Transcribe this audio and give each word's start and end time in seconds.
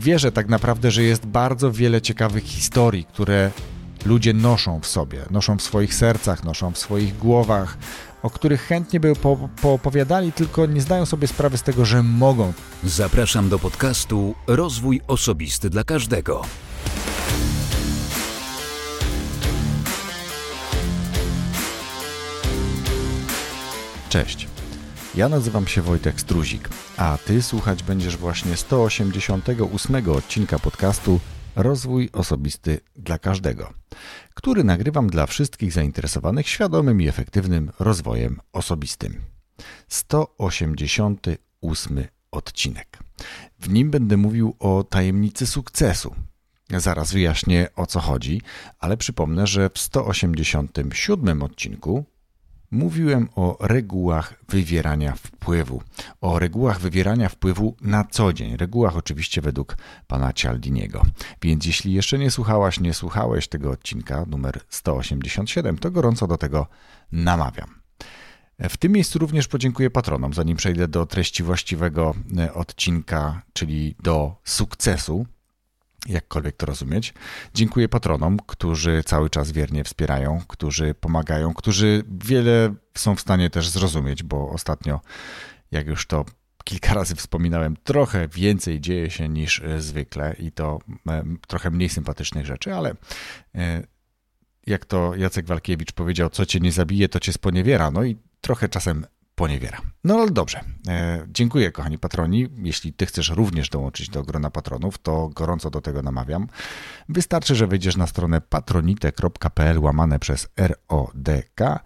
Wierzę 0.00 0.32
tak 0.32 0.48
naprawdę, 0.48 0.90
że 0.90 1.02
jest 1.02 1.26
bardzo 1.26 1.72
wiele 1.72 2.02
ciekawych 2.02 2.44
historii, 2.44 3.04
które 3.04 3.50
ludzie 4.06 4.32
noszą 4.32 4.80
w 4.80 4.86
sobie, 4.86 5.18
noszą 5.30 5.56
w 5.56 5.62
swoich 5.62 5.94
sercach, 5.94 6.44
noszą 6.44 6.72
w 6.72 6.78
swoich 6.78 7.18
głowach, 7.18 7.78
o 8.22 8.30
których 8.30 8.62
chętnie 8.62 9.00
by 9.00 9.16
po, 9.16 9.48
poopowiadali, 9.62 10.32
tylko 10.32 10.66
nie 10.66 10.80
zdają 10.80 11.06
sobie 11.06 11.26
sprawy 11.26 11.58
z 11.58 11.62
tego, 11.62 11.84
że 11.84 12.02
mogą. 12.02 12.52
Zapraszam 12.84 13.48
do 13.48 13.58
podcastu 13.58 14.34
Rozwój 14.46 15.00
Osobisty 15.06 15.70
dla 15.70 15.84
Każdego. 15.84 16.42
Cześć. 24.08 24.49
Ja 25.14 25.28
nazywam 25.28 25.66
się 25.66 25.82
Wojtek 25.82 26.20
Struzik, 26.20 26.68
a 26.96 27.18
ty 27.26 27.42
słuchać 27.42 27.82
będziesz 27.82 28.16
właśnie 28.16 28.56
188 28.56 30.10
odcinka 30.10 30.58
podcastu 30.58 31.20
Rozwój 31.56 32.10
Osobisty 32.12 32.80
dla 32.96 33.18
Każdego, 33.18 33.72
który 34.34 34.64
nagrywam 34.64 35.10
dla 35.10 35.26
wszystkich 35.26 35.72
zainteresowanych 35.72 36.48
świadomym 36.48 37.02
i 37.02 37.08
efektywnym 37.08 37.70
rozwojem 37.78 38.40
osobistym. 38.52 39.20
188 39.88 42.04
odcinek. 42.30 42.98
W 43.60 43.68
nim 43.68 43.90
będę 43.90 44.16
mówił 44.16 44.56
o 44.58 44.84
tajemnicy 44.84 45.46
sukcesu. 45.46 46.14
Zaraz 46.70 47.12
wyjaśnię 47.12 47.68
o 47.76 47.86
co 47.86 48.00
chodzi, 48.00 48.42
ale 48.78 48.96
przypomnę, 48.96 49.46
że 49.46 49.70
w 49.70 49.78
187 49.78 51.42
odcinku 51.42 52.04
Mówiłem 52.70 53.28
o 53.36 53.56
regułach 53.60 54.34
wywierania 54.48 55.12
wpływu, 55.12 55.82
o 56.20 56.38
regułach 56.38 56.80
wywierania 56.80 57.28
wpływu 57.28 57.76
na 57.80 58.04
co 58.04 58.32
dzień, 58.32 58.56
regułach 58.56 58.96
oczywiście 58.96 59.40
według 59.40 59.76
pana 60.06 60.32
Cialdiniego. 60.32 61.02
Więc 61.42 61.66
jeśli 61.66 61.92
jeszcze 61.92 62.18
nie 62.18 62.30
słuchałaś, 62.30 62.80
nie 62.80 62.94
słuchałeś 62.94 63.48
tego 63.48 63.70
odcinka 63.70 64.24
numer 64.28 64.60
187, 64.68 65.78
to 65.78 65.90
gorąco 65.90 66.26
do 66.26 66.36
tego 66.36 66.66
namawiam. 67.12 67.80
W 68.68 68.76
tym 68.76 68.92
miejscu 68.92 69.18
również 69.18 69.48
podziękuję 69.48 69.90
patronom, 69.90 70.34
zanim 70.34 70.56
przejdę 70.56 70.88
do 70.88 71.06
treści 71.06 71.42
właściwego 71.42 72.14
e, 72.38 72.54
odcinka, 72.54 73.42
czyli 73.52 73.94
do 74.02 74.36
sukcesu 74.44 75.26
jakkolwiek 76.06 76.56
to 76.56 76.66
rozumieć. 76.66 77.14
Dziękuję 77.54 77.88
patronom, 77.88 78.38
którzy 78.46 79.02
cały 79.04 79.30
czas 79.30 79.52
wiernie 79.52 79.84
wspierają, 79.84 80.42
którzy 80.48 80.94
pomagają, 80.94 81.54
którzy 81.54 82.04
wiele 82.24 82.74
są 82.98 83.16
w 83.16 83.20
stanie 83.20 83.50
też 83.50 83.68
zrozumieć, 83.68 84.22
bo 84.22 84.50
ostatnio, 84.50 85.00
jak 85.70 85.86
już 85.86 86.06
to 86.06 86.24
kilka 86.64 86.94
razy 86.94 87.14
wspominałem, 87.14 87.76
trochę 87.84 88.28
więcej 88.28 88.80
dzieje 88.80 89.10
się 89.10 89.28
niż 89.28 89.60
e, 89.60 89.80
zwykle 89.80 90.34
i 90.38 90.52
to 90.52 90.78
e, 91.08 91.24
trochę 91.48 91.70
mniej 91.70 91.88
sympatycznych 91.88 92.46
rzeczy, 92.46 92.74
ale 92.74 92.94
e, 93.54 93.82
jak 94.66 94.84
to 94.84 95.14
Jacek 95.14 95.46
Walkiewicz 95.46 95.92
powiedział, 95.92 96.30
co 96.30 96.46
cię 96.46 96.60
nie 96.60 96.72
zabije, 96.72 97.08
to 97.08 97.20
cię 97.20 97.32
sponiewiera. 97.32 97.90
No 97.90 98.04
i 98.04 98.16
trochę 98.40 98.68
czasem 98.68 99.06
poniewiera. 99.40 99.80
No 100.04 100.14
ale 100.14 100.30
dobrze. 100.30 100.60
E, 100.88 101.26
dziękuję, 101.28 101.72
kochani 101.72 101.98
patroni. 101.98 102.48
Jeśli 102.62 102.92
ty 102.92 103.06
chcesz 103.06 103.28
również 103.28 103.68
dołączyć 103.68 104.08
do 104.08 104.22
grona 104.22 104.50
patronów, 104.50 104.98
to 104.98 105.28
gorąco 105.28 105.70
do 105.70 105.80
tego 105.80 106.02
namawiam. 106.02 106.48
Wystarczy, 107.08 107.54
że 107.54 107.66
wejdziesz 107.66 107.96
na 107.96 108.06
stronę 108.06 108.40
patronite.pl 108.40 109.78
łamane 109.78 110.18
przez 110.18 110.48
RODK 110.56 111.84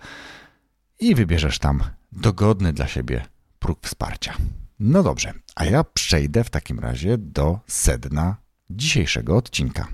i 1.00 1.14
wybierzesz 1.14 1.58
tam 1.58 1.82
dogodny 2.12 2.72
dla 2.72 2.88
siebie 2.88 3.24
próg 3.58 3.78
wsparcia. 3.82 4.34
No 4.78 5.02
dobrze, 5.02 5.32
a 5.54 5.64
ja 5.64 5.84
przejdę 5.84 6.44
w 6.44 6.50
takim 6.50 6.78
razie 6.78 7.18
do 7.18 7.60
sedna 7.66 8.36
dzisiejszego 8.70 9.36
odcinka. 9.36 9.88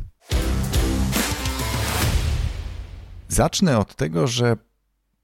Zacznę 3.29 3.79
od 3.79 3.95
tego, 3.95 4.27
że 4.27 4.57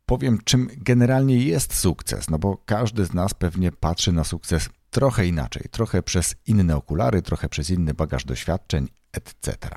powiem, 0.06 0.38
czym 0.44 0.68
generalnie 0.76 1.38
jest 1.38 1.74
sukces, 1.74 2.30
no 2.30 2.38
bo 2.38 2.56
każdy 2.56 3.04
z 3.04 3.14
nas 3.14 3.34
pewnie 3.34 3.72
patrzy 3.72 4.12
na 4.12 4.24
sukces 4.24 4.68
trochę 4.90 5.26
inaczej, 5.26 5.62
trochę 5.70 6.02
przez 6.02 6.34
inne 6.46 6.76
okulary, 6.76 7.22
trochę 7.22 7.48
przez 7.48 7.70
inny 7.70 7.94
bagaż 7.94 8.24
doświadczeń, 8.24 8.88
etc. 9.12 9.68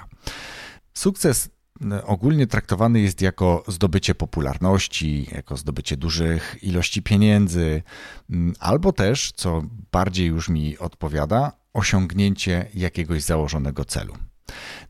Sukces 0.93 1.49
no, 1.81 2.03
ogólnie 2.03 2.47
traktowany 2.47 2.99
jest 2.99 3.21
jako 3.21 3.63
zdobycie 3.67 4.15
popularności, 4.15 5.27
jako 5.31 5.57
zdobycie 5.57 5.97
dużych 5.97 6.57
ilości 6.61 7.01
pieniędzy, 7.01 7.83
mm, 8.29 8.53
albo 8.59 8.93
też, 8.93 9.31
co 9.35 9.61
bardziej 9.91 10.27
już 10.27 10.49
mi 10.49 10.77
odpowiada, 10.77 11.51
osiągnięcie 11.73 12.65
jakiegoś 12.73 13.23
założonego 13.23 13.85
celu. 13.85 14.13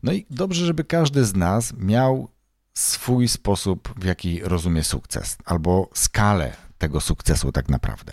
No 0.02 0.12
i 0.12 0.26
dobrze, 0.30 0.66
żeby 0.66 0.84
każdy 0.84 1.24
z 1.24 1.34
nas 1.34 1.74
miał 1.76 2.28
swój 2.74 3.28
sposób, 3.28 3.94
w 3.96 4.04
jaki 4.04 4.40
rozumie 4.42 4.84
sukces, 4.84 5.36
albo 5.44 5.90
skalę 5.94 6.56
tego 6.78 7.00
sukcesu 7.00 7.52
tak 7.52 7.68
naprawdę. 7.68 8.12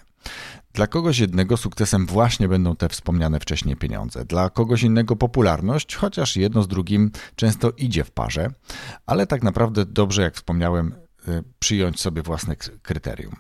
Dla 0.74 0.88
kogoś 0.88 1.20
jednego 1.20 1.58
sukcesem 1.58 2.06
właśnie 2.06 2.48
będą 2.48 2.76
te 2.76 2.90
wspomniane 2.90 3.40
wcześniej 3.40 3.76
pieniądze, 3.76 4.26
dla 4.26 4.50
kogoś 4.50 4.84
innego 4.84 5.16
popularność, 5.16 5.96
chociaż 5.96 6.36
jedno 6.36 6.64
z 6.64 6.68
drugim 6.68 7.12
często 7.36 7.72
idzie 7.72 8.04
w 8.04 8.12
parze, 8.12 8.50
ale 9.06 9.28
tak 9.28 9.44
naprawdę 9.44 9.86
dobrze, 9.86 10.22
jak 10.22 10.36
wspomniałem, 10.36 10.96
y, 11.28 11.44
przyjąć 11.60 12.00
sobie 12.00 12.22
własne 12.22 12.56
kryterium. 12.56 13.36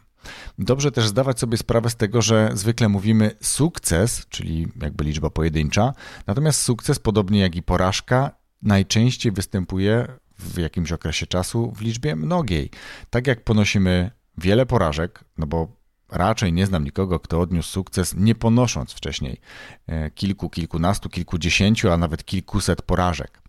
Dobrze 0.59 0.91
też 0.91 1.07
zdawać 1.07 1.39
sobie 1.39 1.57
sprawę 1.57 1.89
z 1.89 1.95
tego, 1.95 2.21
że 2.21 2.49
zwykle 2.53 2.89
mówimy 2.89 3.31
sukces, 3.41 4.25
czyli 4.29 4.67
jakby 4.81 5.03
liczba 5.03 5.29
pojedyncza, 5.29 5.93
natomiast 6.27 6.61
sukces, 6.61 6.99
podobnie 6.99 7.39
jak 7.39 7.55
i 7.55 7.63
porażka, 7.63 8.31
najczęściej 8.61 9.31
występuje 9.31 10.07
w 10.39 10.57
jakimś 10.57 10.91
okresie 10.91 11.27
czasu 11.27 11.71
w 11.71 11.81
liczbie 11.81 12.15
mnogiej. 12.15 12.69
Tak 13.09 13.27
jak 13.27 13.43
ponosimy 13.43 14.11
wiele 14.37 14.65
porażek, 14.65 15.23
no 15.37 15.47
bo 15.47 15.77
raczej 16.09 16.53
nie 16.53 16.65
znam 16.65 16.83
nikogo, 16.83 17.19
kto 17.19 17.41
odniósł 17.41 17.69
sukces, 17.69 18.15
nie 18.15 18.35
ponosząc 18.35 18.93
wcześniej 18.93 19.41
e, 19.87 20.11
kilku, 20.11 20.49
kilkunastu, 20.49 21.09
kilkudziesięciu, 21.09 21.91
a 21.91 21.97
nawet 21.97 22.25
kilkuset 22.25 22.81
porażek. 22.81 23.41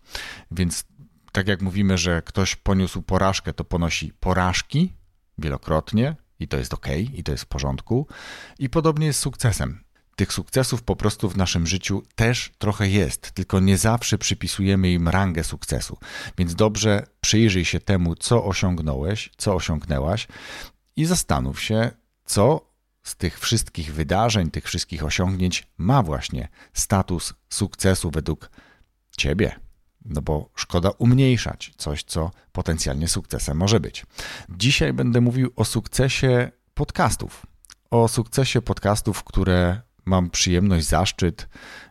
Więc 0.51 0.83
tak 1.31 1.47
jak 1.47 1.61
mówimy, 1.61 1.97
że 1.97 2.21
ktoś 2.21 2.55
poniósł 2.55 3.01
porażkę, 3.01 3.53
to 3.53 3.63
ponosi 3.63 4.13
porażki 4.19 4.93
wielokrotnie 5.37 6.15
i 6.39 6.47
to 6.47 6.57
jest 6.57 6.73
ok, 6.73 6.87
i 7.13 7.23
to 7.23 7.31
jest 7.31 7.43
w 7.43 7.47
porządku. 7.47 8.07
I 8.59 8.69
podobnie 8.69 9.07
jest 9.07 9.19
z 9.19 9.21
sukcesem. 9.21 9.83
Tych 10.19 10.33
sukcesów 10.33 10.83
po 10.83 10.95
prostu 10.95 11.29
w 11.29 11.37
naszym 11.37 11.67
życiu 11.67 12.03
też 12.15 12.51
trochę 12.57 12.89
jest, 12.89 13.31
tylko 13.31 13.59
nie 13.59 13.77
zawsze 13.77 14.17
przypisujemy 14.17 14.91
im 14.91 15.07
rangę 15.07 15.43
sukcesu. 15.43 15.97
Więc 16.37 16.55
dobrze 16.55 17.07
przyjrzyj 17.21 17.65
się 17.65 17.79
temu, 17.79 18.15
co 18.15 18.45
osiągnąłeś, 18.45 19.29
co 19.37 19.55
osiągnęłaś 19.55 20.27
i 20.95 21.05
zastanów 21.05 21.61
się, 21.61 21.91
co 22.25 22.71
z 23.03 23.15
tych 23.15 23.39
wszystkich 23.39 23.93
wydarzeń, 23.93 24.51
tych 24.51 24.65
wszystkich 24.65 25.05
osiągnięć 25.05 25.67
ma 25.77 26.03
właśnie 26.03 26.47
status 26.73 27.33
sukcesu 27.49 28.11
według 28.11 28.49
ciebie. 29.17 29.59
No 30.05 30.21
bo 30.21 30.49
szkoda 30.55 30.89
umniejszać 30.89 31.71
coś, 31.77 32.03
co 32.03 32.31
potencjalnie 32.51 33.07
sukcesem 33.07 33.57
może 33.57 33.79
być. 33.79 34.05
Dzisiaj 34.49 34.93
będę 34.93 35.21
mówił 35.21 35.51
o 35.55 35.65
sukcesie 35.65 36.51
podcastów. 36.73 37.45
O 37.91 38.07
sukcesie 38.07 38.61
podcastów, 38.61 39.23
które 39.23 39.88
mam 40.09 40.29
przyjemność, 40.29 40.87
zaszczyt 40.87 41.49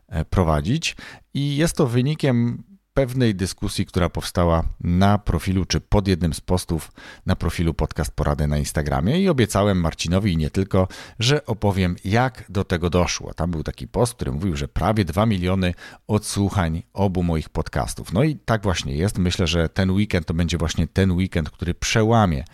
e, 0.08 0.24
prowadzić 0.24 0.96
i 1.34 1.56
jest 1.56 1.76
to 1.76 1.86
wynikiem 1.86 2.64
pewnej 2.98 3.34
dyskusji, 3.34 3.86
która 3.86 4.08
powstała 4.08 4.62
na 4.80 5.18
profilu, 5.18 5.64
czy 5.64 5.80
pod 5.80 6.08
jednym 6.08 6.34
z 6.34 6.40
postów 6.40 6.92
na 7.26 7.36
profilu 7.36 7.74
Podcast 7.74 8.10
Porady 8.10 8.46
na 8.46 8.58
Instagramie 8.58 9.20
i 9.20 9.28
obiecałem 9.28 9.80
Marcinowi 9.80 10.32
i 10.32 10.36
nie 10.36 10.50
tylko, 10.50 10.88
że 11.18 11.46
opowiem 11.46 11.96
jak 12.04 12.44
do 12.48 12.64
tego 12.64 12.90
doszło. 12.90 13.34
Tam 13.34 13.50
był 13.50 13.62
taki 13.62 13.88
post, 13.88 14.14
który 14.14 14.32
mówił, 14.32 14.56
że 14.56 14.68
prawie 14.68 15.04
2 15.04 15.26
miliony 15.26 15.74
odsłuchań 16.06 16.82
obu 16.92 17.22
moich 17.22 17.48
podcastów. 17.48 18.12
No 18.12 18.22
i 18.24 18.36
tak 18.36 18.62
właśnie 18.62 18.96
jest. 18.96 19.18
Myślę, 19.18 19.46
że 19.46 19.68
ten 19.68 19.90
weekend 19.90 20.26
to 20.26 20.34
będzie 20.34 20.58
właśnie 20.58 20.88
ten 20.88 21.12
weekend, 21.12 21.50
który 21.50 21.74
przełamie 21.74 22.44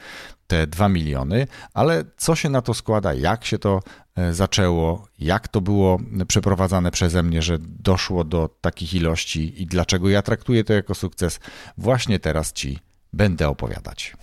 te 0.47 0.67
2 0.67 0.89
miliony, 0.89 1.47
ale 1.75 2.05
co 2.17 2.35
się 2.37 2.51
na 2.51 2.63
to 2.63 2.75
składa, 2.75 3.15
jak 3.15 3.45
się 3.45 3.59
to 3.59 3.81
zaczęło, 4.33 5.09
jak 5.19 5.49
to 5.49 5.61
było 5.61 5.99
przeprowadzane 6.29 6.91
przeze 6.91 7.23
mnie, 7.23 7.43
że 7.43 7.59
doszło 7.61 8.25
do 8.25 8.49
takich 8.61 8.95
ilości 8.95 9.63
i 9.63 9.67
dlaczego 9.67 10.09
ja 10.09 10.23
traktuję 10.23 10.65
to 10.65 10.73
jako 10.73 10.95
sukces, 10.95 11.41
właśnie 11.79 12.19
teraz 12.19 12.53
Ci 12.53 12.79
będę 13.13 13.49
opowiadać. 13.49 14.17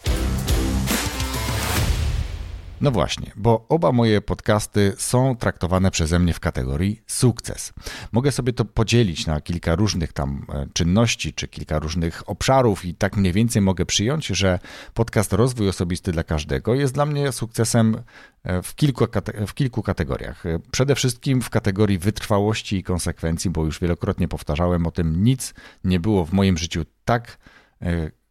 No 2.81 2.91
właśnie, 2.91 3.31
bo 3.35 3.65
oba 3.69 3.91
moje 3.91 4.21
podcasty 4.21 4.93
są 4.97 5.35
traktowane 5.35 5.91
przeze 5.91 6.19
mnie 6.19 6.33
w 6.33 6.39
kategorii 6.39 7.01
sukces. 7.07 7.73
Mogę 8.11 8.31
sobie 8.31 8.53
to 8.53 8.65
podzielić 8.65 9.27
na 9.27 9.41
kilka 9.41 9.75
różnych 9.75 10.13
tam 10.13 10.45
e, 10.49 10.67
czynności 10.73 11.33
czy 11.33 11.47
kilka 11.47 11.79
różnych 11.79 12.29
obszarów 12.29 12.85
i 12.85 12.95
tak 12.95 13.17
mniej 13.17 13.33
więcej 13.33 13.61
mogę 13.61 13.85
przyjąć, 13.85 14.27
że 14.27 14.59
podcast 14.93 15.33
Rozwój 15.33 15.69
Osobisty 15.69 16.11
dla 16.11 16.23
Każdego 16.23 16.75
jest 16.75 16.93
dla 16.93 17.05
mnie 17.05 17.31
sukcesem 17.31 18.03
e, 18.43 18.61
w 18.61 18.75
kilku, 18.75 19.05
w 19.47 19.53
kilku 19.53 19.83
kategoriach. 19.83 20.45
E, 20.45 20.59
przede 20.71 20.95
wszystkim 20.95 21.41
w 21.41 21.49
kategorii 21.49 21.97
wytrwałości 21.97 22.77
i 22.77 22.83
konsekwencji, 22.83 23.49
bo 23.49 23.65
już 23.65 23.79
wielokrotnie 23.79 24.27
powtarzałem 24.27 24.87
o 24.87 24.91
tym, 24.91 25.23
nic 25.23 25.53
nie 25.83 25.99
było 25.99 26.25
w 26.25 26.33
moim 26.33 26.57
życiu 26.57 26.85
tak 27.05 27.37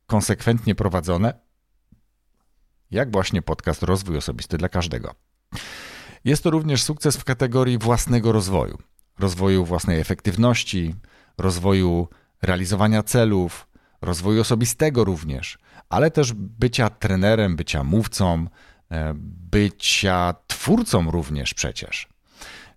konsekwentnie 0.06 0.74
prowadzone, 0.74 1.34
jak 2.90 3.12
właśnie 3.12 3.42
podcast 3.42 3.82
Rozwój 3.82 4.16
Osobisty 4.16 4.58
dla 4.58 4.68
Każdego. 4.68 5.14
Jest 6.24 6.42
to 6.42 6.50
również 6.50 6.82
sukces 6.82 7.16
w 7.16 7.24
kategorii 7.24 7.78
własnego 7.78 8.32
rozwoju, 8.32 8.78
rozwoju 9.18 9.64
własnej 9.64 10.00
efektywności, 10.00 10.94
rozwoju 11.38 12.08
realizowania 12.42 13.02
celów, 13.02 13.68
rozwoju 14.02 14.40
osobistego 14.40 15.04
również, 15.04 15.58
ale 15.88 16.10
też 16.10 16.32
bycia 16.32 16.90
trenerem, 16.90 17.56
bycia 17.56 17.84
mówcą, 17.84 18.46
e, 18.90 19.14
bycia 19.50 20.34
twórcą 20.46 21.10
również 21.10 21.54
przecież. 21.54 22.08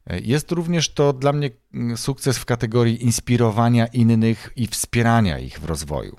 E, 0.07 0.19
jest 0.19 0.51
również 0.51 0.93
to 0.93 1.13
dla 1.13 1.33
mnie 1.33 1.49
mm, 1.73 1.97
sukces 1.97 2.37
w 2.37 2.45
kategorii 2.45 3.03
inspirowania 3.03 3.87
innych 3.87 4.49
i 4.55 4.67
wspierania 4.67 5.39
ich 5.39 5.59
w 5.59 5.65
rozwoju. 5.65 6.17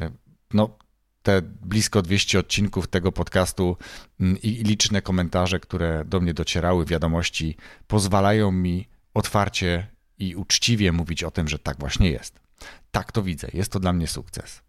E, 0.00 0.10
no, 0.54 0.78
te 1.28 1.42
blisko 1.42 2.02
200 2.02 2.38
odcinków 2.38 2.86
tego 2.86 3.12
podcastu 3.12 3.76
mm, 4.20 4.38
i 4.42 4.48
liczne 4.48 5.02
komentarze, 5.02 5.60
które 5.60 6.04
do 6.04 6.20
mnie 6.20 6.34
docierały, 6.34 6.84
wiadomości, 6.84 7.56
pozwalają 7.86 8.52
mi 8.52 8.88
otwarcie 9.14 9.86
i 10.18 10.36
uczciwie 10.36 10.92
mówić 10.92 11.24
o 11.24 11.30
tym, 11.30 11.48
że 11.48 11.58
tak 11.58 11.78
właśnie 11.78 12.10
jest. 12.10 12.40
Tak 12.90 13.12
to 13.12 13.22
widzę, 13.22 13.48
jest 13.54 13.72
to 13.72 13.80
dla 13.80 13.92
mnie 13.92 14.06
sukces. 14.06 14.62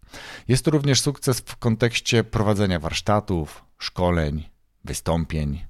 Jest 0.48 0.64
to 0.64 0.70
również 0.70 1.00
sukces 1.00 1.40
w 1.40 1.56
kontekście 1.56 2.24
prowadzenia 2.24 2.78
warsztatów, 2.78 3.64
szkoleń, 3.78 4.48
wystąpień, 4.84 5.64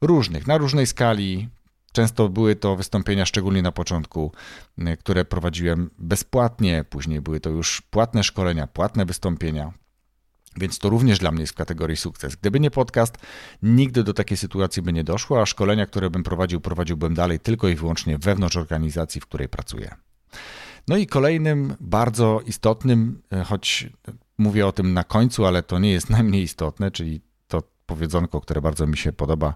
różnych, 0.00 0.46
na 0.46 0.58
różnej 0.58 0.86
skali. 0.86 1.48
Często 1.92 2.28
były 2.28 2.56
to 2.56 2.76
wystąpienia, 2.76 3.26
szczególnie 3.26 3.62
na 3.62 3.72
początku, 3.72 4.32
mm, 4.78 4.96
które 4.96 5.24
prowadziłem 5.24 5.90
bezpłatnie, 5.98 6.84
później 6.90 7.20
były 7.20 7.40
to 7.40 7.50
już 7.50 7.80
płatne 7.80 8.24
szkolenia, 8.24 8.66
płatne 8.66 9.04
wystąpienia. 9.04 9.72
Więc 10.56 10.78
to 10.78 10.88
również 10.88 11.18
dla 11.18 11.30
mnie 11.32 11.40
jest 11.40 11.52
w 11.52 11.56
kategorii 11.56 11.96
sukces. 11.96 12.36
Gdyby 12.36 12.60
nie 12.60 12.70
podcast, 12.70 13.18
nigdy 13.62 14.04
do 14.04 14.14
takiej 14.14 14.36
sytuacji 14.36 14.82
by 14.82 14.92
nie 14.92 15.04
doszło, 15.04 15.42
a 15.42 15.46
szkolenia, 15.46 15.86
które 15.86 16.10
bym 16.10 16.22
prowadził, 16.22 16.60
prowadziłbym 16.60 17.14
dalej 17.14 17.40
tylko 17.40 17.68
i 17.68 17.74
wyłącznie 17.74 18.18
wewnątrz 18.18 18.56
organizacji, 18.56 19.20
w 19.20 19.26
której 19.26 19.48
pracuję. 19.48 19.94
No 20.88 20.96
i 20.96 21.06
kolejnym 21.06 21.76
bardzo 21.80 22.40
istotnym, 22.46 23.22
e, 23.32 23.44
choć 23.44 23.88
mówię 24.38 24.66
o 24.66 24.72
tym 24.72 24.94
na 24.94 25.04
końcu, 25.04 25.46
ale 25.46 25.62
to 25.62 25.78
nie 25.78 25.90
jest 25.90 26.10
najmniej 26.16 26.42
istotne, 26.42 26.90
czyli 26.90 27.20
to 27.48 27.62
powiedzonko, 27.86 28.40
które 28.40 28.60
bardzo 28.60 28.86
mi 28.86 28.96
się 28.96 29.12
podoba, 29.12 29.54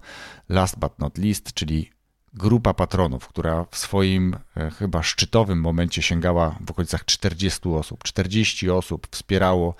last 0.48 0.78
but 0.78 0.98
not 0.98 1.18
least, 1.18 1.52
czyli 1.52 1.90
grupa 2.34 2.74
patronów, 2.74 3.28
która 3.28 3.64
w 3.70 3.78
swoim 3.78 4.36
chyba 4.78 5.02
szczytowym 5.02 5.60
momencie 5.60 6.02
sięgała 6.02 6.58
w 6.66 6.70
okolicach 6.70 7.04
40 7.04 7.68
osób. 7.68 8.04
40 8.04 8.70
osób 8.70 9.08
wspierało 9.10 9.74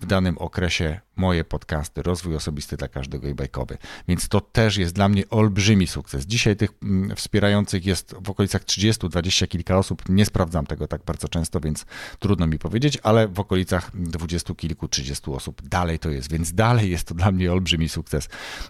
w 0.00 0.06
danym 0.06 0.38
okresie 0.38 1.00
moje 1.16 1.44
podcasty, 1.44 2.02
rozwój 2.02 2.36
osobisty 2.36 2.76
dla 2.76 2.88
każdego 2.88 3.28
i 3.28 3.34
bajkowy. 3.34 3.78
Więc 4.08 4.28
to 4.28 4.40
też 4.40 4.76
jest 4.76 4.94
dla 4.94 5.08
mnie 5.08 5.28
olbrzymi 5.30 5.86
sukces. 5.86 6.26
Dzisiaj 6.26 6.56
tych 6.56 6.70
mm, 6.82 7.16
wspierających 7.16 7.86
jest 7.86 8.14
w 8.20 8.30
okolicach 8.30 8.64
30, 8.64 9.08
20 9.08 9.46
kilka 9.46 9.78
osób. 9.78 10.08
Nie 10.08 10.26
sprawdzam 10.26 10.66
tego 10.66 10.88
tak 10.88 11.04
bardzo 11.04 11.28
często, 11.28 11.60
więc 11.60 11.86
trudno 12.18 12.46
mi 12.46 12.58
powiedzieć, 12.58 12.98
ale 13.02 13.28
w 13.28 13.40
okolicach 13.40 13.90
20 13.94 14.54
kilku, 14.54 14.88
30 14.88 15.30
osób 15.30 15.68
dalej 15.68 15.98
to 15.98 16.10
jest, 16.10 16.32
więc 16.32 16.54
dalej 16.54 16.90
jest 16.90 17.08
to 17.08 17.14
dla 17.14 17.32
mnie 17.32 17.52
olbrzymi 17.52 17.88
sukces. 17.88 18.28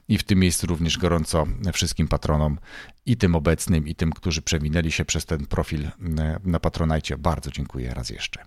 I 0.09 0.19
w 0.19 0.23
tym 0.23 0.39
miejscu 0.39 0.67
również 0.67 0.99
gorąco 0.99 1.47
wszystkim 1.73 2.09
patronom 2.09 2.59
i 3.07 3.17
tym 3.17 3.35
obecnym, 3.35 3.89
i 3.89 3.95
tym, 3.95 4.13
którzy 4.13 4.43
przewinęli 4.43 4.91
się 4.91 5.05
przez 5.05 5.27
ten 5.27 5.46
profil 5.47 5.91
mm, 6.01 6.41
na 6.45 6.61
Patronajcie. 6.61 7.19
Bardzo 7.19 7.51
dziękuję 7.51 7.95
raz 7.95 8.11
jeszcze. 8.11 8.43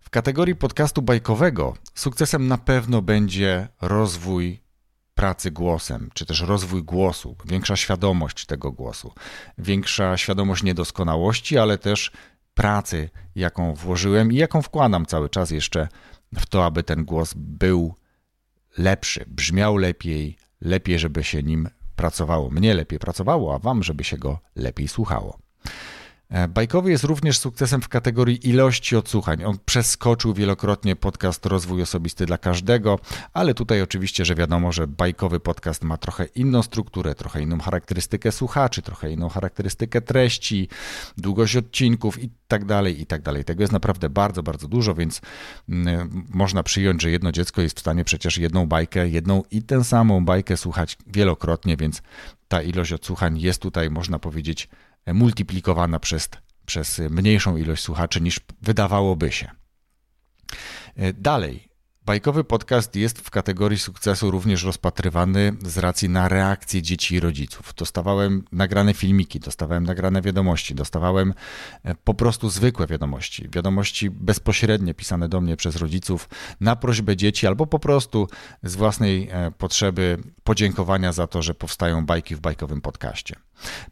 W 0.00 0.10
kategorii 0.10 0.54
podcastu 0.54 1.02
bajkowego 1.02 1.76
sukcesem 1.94 2.48
na 2.48 2.58
pewno 2.58 3.02
będzie 3.02 3.68
rozwój 3.80 4.60
pracy 5.14 5.50
głosem, 5.50 6.10
czy 6.14 6.26
też 6.26 6.40
rozwój 6.40 6.82
głosu, 6.82 7.36
większa 7.44 7.76
świadomość 7.76 8.46
tego 8.46 8.72
głosu, 8.72 9.12
większa 9.58 10.16
świadomość 10.16 10.62
niedoskonałości, 10.62 11.58
ale 11.58 11.78
też 11.78 12.10
pracy, 12.54 13.10
jaką 13.34 13.74
włożyłem 13.74 14.32
i 14.32 14.36
jaką 14.36 14.62
wkładam 14.62 15.06
cały 15.06 15.28
czas 15.28 15.50
jeszcze 15.50 15.88
w 16.34 16.46
to, 16.46 16.64
aby 16.64 16.82
ten 16.82 17.04
głos 17.04 17.34
był 17.36 17.94
lepszy, 18.78 19.24
brzmiał 19.26 19.76
lepiej, 19.76 20.36
lepiej, 20.60 20.98
żeby 20.98 21.24
się 21.24 21.42
nim 21.42 21.68
pracowało. 21.96 22.50
Mnie 22.50 22.74
lepiej 22.74 22.98
pracowało, 22.98 23.54
a 23.54 23.58
wam, 23.58 23.82
żeby 23.82 24.04
się 24.04 24.18
go 24.18 24.38
lepiej 24.56 24.88
słuchało. 24.88 25.38
E, 26.28 26.48
bajkowy 26.48 26.90
jest 26.90 27.04
również 27.04 27.38
sukcesem 27.38 27.82
w 27.82 27.88
kategorii 27.88 28.48
ilości 28.48 28.96
odsłuchań. 28.96 29.44
On 29.44 29.58
przeskoczył 29.64 30.34
wielokrotnie 30.34 30.96
podcast 30.96 31.46
Rozwój 31.46 31.82
Osobisty 31.82 32.26
dla 32.26 32.38
każdego, 32.38 32.98
ale 33.32 33.54
tutaj 33.54 33.82
oczywiście, 33.82 34.24
że 34.24 34.34
wiadomo, 34.34 34.72
że 34.72 34.86
bajkowy 34.86 35.40
podcast 35.40 35.84
ma 35.84 35.96
trochę 35.96 36.24
inną 36.24 36.62
strukturę, 36.62 37.14
trochę 37.14 37.42
inną 37.42 37.58
charakterystykę 37.58 38.32
słuchaczy, 38.32 38.82
trochę 38.82 39.12
inną 39.12 39.28
charakterystykę 39.28 40.00
treści, 40.00 40.68
długość 41.18 41.56
odcinków 41.56 42.22
i 42.22 42.30
tak 42.48 42.64
dalej, 42.64 43.00
i 43.00 43.06
tak 43.06 43.22
dalej. 43.22 43.44
Tego 43.44 43.62
jest 43.62 43.72
naprawdę 43.72 44.10
bardzo, 44.10 44.42
bardzo 44.42 44.68
dużo, 44.68 44.94
więc 44.94 45.20
mm, 45.68 46.24
można 46.30 46.62
przyjąć, 46.62 47.02
że 47.02 47.10
jedno 47.10 47.32
dziecko 47.32 47.62
jest 47.62 47.76
w 47.76 47.80
stanie 47.80 48.04
przecież 48.04 48.38
jedną 48.38 48.66
bajkę, 48.66 49.08
jedną 49.08 49.42
i 49.50 49.62
tę 49.62 49.84
samą 49.84 50.24
bajkę 50.24 50.56
słuchać 50.56 50.98
wielokrotnie, 51.06 51.76
więc 51.76 52.02
ta 52.48 52.62
ilość 52.62 52.92
odsłuchań 52.92 53.38
jest 53.38 53.62
tutaj, 53.62 53.90
można 53.90 54.18
powiedzieć, 54.18 54.68
multiplikowana 55.14 56.00
przez, 56.00 56.28
przez 56.66 56.98
mniejszą 56.98 57.56
ilość 57.56 57.82
słuchaczy 57.82 58.20
niż 58.20 58.40
wydawałoby 58.62 59.32
się. 59.32 59.50
E, 60.96 61.12
dalej, 61.12 61.68
Bajkowy 62.06 62.44
podcast 62.44 62.96
jest 62.96 63.20
w 63.20 63.30
kategorii 63.30 63.78
sukcesu 63.78 64.30
również 64.30 64.64
rozpatrywany 64.64 65.56
z 65.62 65.78
racji 65.78 66.08
na 66.08 66.28
reakcje 66.28 66.82
dzieci 66.82 67.14
i 67.14 67.20
rodziców. 67.20 67.74
Dostawałem 67.76 68.44
nagrane 68.52 68.94
filmiki, 68.94 69.40
dostawałem 69.40 69.84
nagrane 69.84 70.22
wiadomości, 70.22 70.74
dostawałem 70.74 71.34
e, 71.82 71.94
po 71.94 72.14
prostu 72.14 72.50
zwykłe 72.50 72.86
wiadomości, 72.86 73.48
wiadomości 73.48 74.10
bezpośrednie 74.10 74.94
pisane 74.94 75.28
do 75.28 75.40
mnie 75.40 75.56
przez 75.56 75.76
rodziców 75.76 76.28
na 76.60 76.76
prośbę 76.76 77.16
dzieci 77.16 77.46
albo 77.46 77.66
po 77.66 77.78
prostu 77.78 78.28
z 78.62 78.76
własnej 78.76 79.28
e, 79.30 79.50
potrzeby 79.50 80.18
podziękowania 80.44 81.12
za 81.12 81.26
to, 81.26 81.42
że 81.42 81.54
powstają 81.54 82.06
bajki 82.06 82.34
w 82.34 82.40
bajkowym 82.40 82.80
podcaście. 82.80 83.36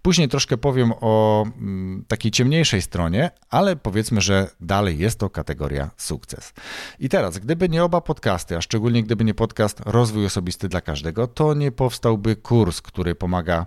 Później 0.02 0.28
troszkę 0.28 0.56
powiem 0.56 0.92
o 1.00 1.44
mm, 1.46 2.04
takiej 2.08 2.30
ciemniejszej 2.30 2.82
stronie, 2.82 3.30
ale 3.50 3.76
powiedzmy, 3.76 4.20
że 4.20 4.50
dalej 4.60 4.98
jest 4.98 5.18
to 5.18 5.30
kategoria 5.30 5.90
sukces. 5.96 6.52
I 6.98 7.08
teraz, 7.08 7.38
gdyby 7.38 7.68
nie 7.68 7.84
oba 7.84 8.00
podcasty, 8.00 8.56
a 8.56 8.60
szczególnie 8.60 9.02
gdyby 9.02 9.24
nie 9.24 9.34
podcast 9.34 9.80
Rozwój 9.86 10.26
Osobisty 10.26 10.68
dla 10.68 10.80
Każdego, 10.80 11.26
to 11.26 11.54
nie 11.54 11.72
powstałby 11.72 12.36
kurs, 12.36 12.82
który 12.82 13.14
pomaga 13.14 13.66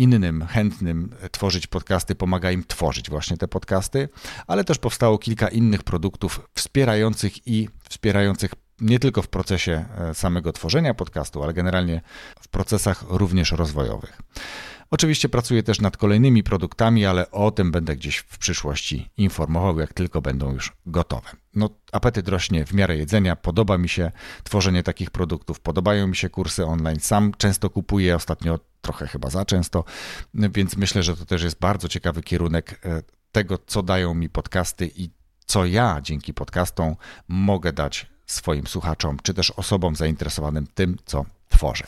innym 0.00 0.46
chętnym 0.46 1.10
tworzyć 1.30 1.66
podcasty, 1.66 2.14
pomaga 2.14 2.50
im 2.50 2.64
tworzyć 2.64 3.10
właśnie 3.10 3.36
te 3.36 3.48
podcasty, 3.48 4.08
ale 4.46 4.64
też 4.64 4.78
powstało 4.78 5.18
kilka 5.18 5.48
innych 5.48 5.82
produktów 5.82 6.40
wspierających 6.54 7.46
i 7.46 7.68
wspierających 7.88 8.50
nie 8.80 8.98
tylko 8.98 9.22
w 9.22 9.28
procesie 9.28 9.84
e, 9.98 10.14
samego 10.14 10.52
tworzenia 10.52 10.94
podcastu, 10.94 11.42
ale 11.42 11.54
generalnie 11.54 12.00
w 12.40 12.48
procesach 12.48 13.04
również 13.08 13.52
rozwojowych. 13.52 14.22
Oczywiście 14.90 15.28
pracuję 15.28 15.62
też 15.62 15.80
nad 15.80 15.96
kolejnymi 15.96 16.42
produktami, 16.42 17.06
ale 17.06 17.30
o 17.30 17.50
tym 17.50 17.72
będę 17.72 17.96
gdzieś 17.96 18.16
w 18.16 18.38
przyszłości 18.38 19.10
informował, 19.16 19.80
jak 19.80 19.94
tylko 19.94 20.22
będą 20.22 20.52
już 20.52 20.72
gotowe. 20.86 21.28
No, 21.54 21.70
apetyt 21.92 22.28
rośnie 22.28 22.66
w 22.66 22.72
miarę 22.72 22.96
jedzenia, 22.96 23.36
podoba 23.36 23.78
mi 23.78 23.88
się 23.88 24.12
tworzenie 24.44 24.82
takich 24.82 25.10
produktów, 25.10 25.60
podobają 25.60 26.06
mi 26.06 26.16
się 26.16 26.28
kursy 26.28 26.66
online. 26.66 27.00
Sam 27.00 27.32
często 27.38 27.70
kupuję, 27.70 28.16
ostatnio 28.16 28.58
trochę 28.80 29.06
chyba 29.06 29.30
za 29.30 29.44
często, 29.44 29.84
więc 30.34 30.76
myślę, 30.76 31.02
że 31.02 31.16
to 31.16 31.24
też 31.24 31.42
jest 31.42 31.58
bardzo 31.58 31.88
ciekawy 31.88 32.22
kierunek 32.22 32.80
e, 32.84 33.02
tego, 33.32 33.58
co 33.66 33.82
dają 33.82 34.14
mi 34.14 34.28
podcasty 34.28 34.90
i 34.96 35.10
co 35.46 35.66
ja 35.66 36.00
dzięki 36.02 36.34
podcastom 36.34 36.96
mogę 37.28 37.72
dać 37.72 38.06
swoim 38.26 38.66
słuchaczom, 38.66 39.16
czy 39.22 39.34
też 39.34 39.50
osobom 39.50 39.96
zainteresowanym 39.96 40.66
tym, 40.74 40.96
co 41.04 41.24
tworzę. 41.48 41.84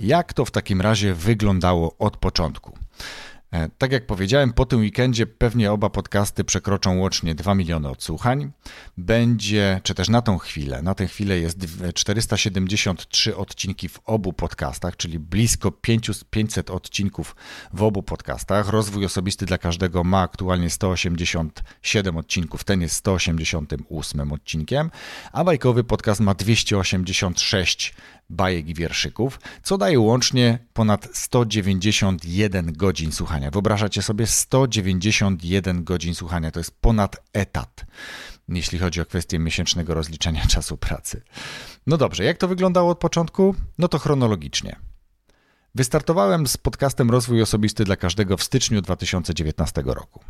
Jak 0.00 0.32
to 0.32 0.44
w 0.44 0.50
takim 0.50 0.80
razie 0.80 1.14
wyglądało 1.14 1.94
od 1.98 2.16
początku? 2.16 2.78
E, 3.54 3.68
tak 3.78 3.92
jak 3.92 4.06
powiedziałem, 4.06 4.52
po 4.52 4.66
tym 4.66 4.80
weekendzie 4.80 5.26
pewnie 5.26 5.72
oba 5.72 5.90
podcasty 5.90 6.44
przekroczą 6.44 6.98
łącznie 6.98 7.34
2 7.34 7.54
miliony 7.54 7.88
odsłuchań. 7.88 8.52
Będzie, 8.98 9.80
czy 9.82 9.94
też 9.94 10.08
na 10.08 10.22
tą 10.22 10.38
chwilę, 10.38 10.82
na 10.82 10.94
tę 10.94 11.06
chwilę 11.06 11.38
jest 11.38 11.58
473 11.94 13.36
odcinki 13.36 13.88
w 13.88 14.00
obu 14.04 14.32
podcastach, 14.32 14.96
czyli 14.96 15.18
blisko 15.18 15.72
500 16.30 16.70
odcinków 16.70 17.36
w 17.72 17.82
obu 17.82 18.02
podcastach. 18.02 18.68
Rozwój 18.68 19.04
osobisty 19.04 19.46
dla 19.46 19.58
każdego 19.58 20.04
ma 20.04 20.20
aktualnie 20.20 20.70
187 20.70 22.16
odcinków, 22.16 22.64
ten 22.64 22.80
jest 22.80 22.94
188 22.94 24.32
odcinkiem, 24.32 24.90
a 25.32 25.44
bajkowy 25.44 25.84
podcast 25.84 26.20
ma 26.20 26.34
286 26.34 27.94
bajek 28.30 28.68
i 28.68 28.74
wierszyków, 28.74 29.40
co 29.62 29.78
daje 29.78 30.00
łącznie 30.00 30.58
ponad 30.72 31.08
191 31.12 32.72
godzin 32.72 33.12
słuchania. 33.12 33.43
Wyobrażacie 33.50 34.02
sobie 34.02 34.26
191 34.26 35.84
godzin 35.84 36.14
słuchania, 36.14 36.50
to 36.50 36.60
jest 36.60 36.80
ponad 36.80 37.16
etat, 37.32 37.84
jeśli 38.48 38.78
chodzi 38.78 39.00
o 39.00 39.06
kwestię 39.06 39.38
miesięcznego 39.38 39.94
rozliczenia 39.94 40.46
czasu 40.54 40.76
pracy. 40.76 41.22
No 41.86 41.96
dobrze, 41.96 42.24
jak 42.24 42.38
to 42.38 42.48
wyglądało 42.48 42.90
od 42.90 42.98
początku? 42.98 43.54
No 43.78 43.88
to 43.88 43.98
chronologicznie. 43.98 44.76
Wystartowałem 45.76 46.46
z 46.46 46.56
podcastem 46.56 47.10
Rozwój 47.10 47.42
Osobisty 47.42 47.84
dla 47.84 47.96
Każdego 47.96 48.36
w 48.36 48.42
styczniu 48.42 48.82
2019 48.82 49.82
roku. 49.86 50.20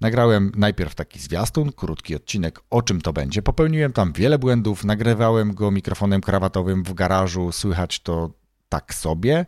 Nagrałem 0.00 0.52
najpierw 0.56 0.94
taki 0.94 1.18
zwiastun, 1.18 1.72
krótki 1.72 2.16
odcinek 2.16 2.60
o 2.70 2.82
czym 2.82 3.00
to 3.00 3.12
będzie. 3.12 3.42
Popełniłem 3.42 3.92
tam 3.92 4.12
wiele 4.12 4.38
błędów, 4.38 4.84
nagrywałem 4.84 5.54
go 5.54 5.70
mikrofonem 5.70 6.20
krawatowym 6.20 6.84
w 6.84 6.94
garażu, 6.94 7.52
słychać 7.52 8.00
to 8.00 8.30
tak 8.68 8.94
sobie 8.94 9.46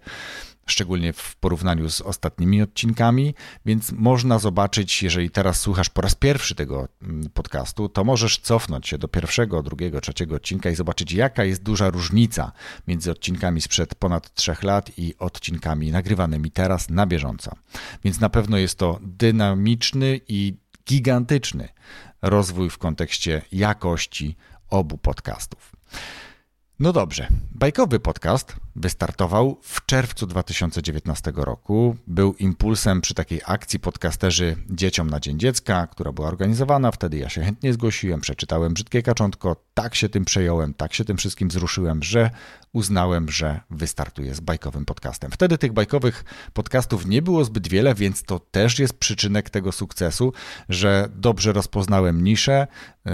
szczególnie 0.66 1.12
w 1.12 1.36
porównaniu 1.36 1.90
z 1.90 2.00
ostatnimi 2.00 2.62
odcinkami, 2.62 3.34
więc 3.66 3.92
można 3.92 4.38
zobaczyć, 4.38 5.02
jeżeli 5.02 5.30
teraz 5.30 5.60
słuchasz 5.60 5.90
po 5.90 6.00
raz 6.00 6.14
pierwszy 6.14 6.54
tego 6.54 6.88
mm, 7.02 7.30
podcastu, 7.30 7.88
to 7.88 8.04
możesz 8.04 8.38
cofnąć 8.38 8.88
się 8.88 8.98
do 8.98 9.08
pierwszego, 9.08 9.62
drugiego, 9.62 10.00
trzeciego 10.00 10.36
odcinka 10.36 10.70
i 10.70 10.74
zobaczyć, 10.74 11.12
jaka 11.12 11.44
jest 11.44 11.62
duża 11.62 11.90
różnica 11.90 12.52
między 12.88 13.10
odcinkami 13.10 13.60
sprzed 13.60 13.94
ponad 13.94 14.34
trzech 14.34 14.62
lat 14.62 14.90
i 14.98 15.14
odcinkami 15.18 15.90
nagrywanymi 15.90 16.50
teraz 16.50 16.90
na 16.90 17.06
bieżąco. 17.06 17.52
Więc 18.04 18.20
na 18.20 18.28
pewno 18.28 18.58
jest 18.58 18.78
to 18.78 18.98
dynamiczny 19.02 20.20
i 20.28 20.54
gigantyczny 20.88 21.68
rozwój 22.22 22.70
w 22.70 22.78
kontekście 22.78 23.42
jakości 23.52 24.36
obu 24.70 24.98
podcastów. 24.98 25.72
No 26.80 26.92
dobrze, 26.92 27.28
bajkowy 27.52 28.00
podcast 28.00 28.56
wystartował 28.76 29.58
w 29.62 29.86
czerwcu 29.86 30.26
2019 30.26 31.32
roku. 31.36 31.96
Był 32.06 32.34
impulsem 32.34 33.00
przy 33.00 33.14
takiej 33.14 33.40
akcji 33.46 33.80
podcasterzy 33.80 34.56
Dzieciom 34.70 35.10
na 35.10 35.20
Dzień 35.20 35.38
Dziecka, 35.38 35.86
która 35.86 36.12
była 36.12 36.28
organizowana. 36.28 36.90
Wtedy 36.90 37.18
ja 37.18 37.28
się 37.28 37.42
chętnie 37.42 37.72
zgłosiłem, 37.72 38.20
przeczytałem 38.20 38.74
Brzydkie 38.74 39.02
Kaczątko, 39.02 39.56
tak 39.74 39.94
się 39.94 40.08
tym 40.08 40.24
przejąłem, 40.24 40.74
tak 40.74 40.94
się 40.94 41.04
tym 41.04 41.16
wszystkim 41.16 41.48
wzruszyłem, 41.48 42.02
że 42.02 42.30
uznałem, 42.72 43.30
że 43.30 43.60
wystartuję 43.70 44.34
z 44.34 44.40
bajkowym 44.40 44.84
podcastem. 44.84 45.30
Wtedy 45.30 45.58
tych 45.58 45.72
bajkowych 45.72 46.24
podcastów 46.52 47.06
nie 47.06 47.22
było 47.22 47.44
zbyt 47.44 47.68
wiele, 47.68 47.94
więc 47.94 48.22
to 48.22 48.38
też 48.38 48.78
jest 48.78 48.98
przyczynek 48.98 49.50
tego 49.50 49.72
sukcesu, 49.72 50.32
że 50.68 51.08
dobrze 51.14 51.52
rozpoznałem 51.52 52.24
niszę, 52.24 52.66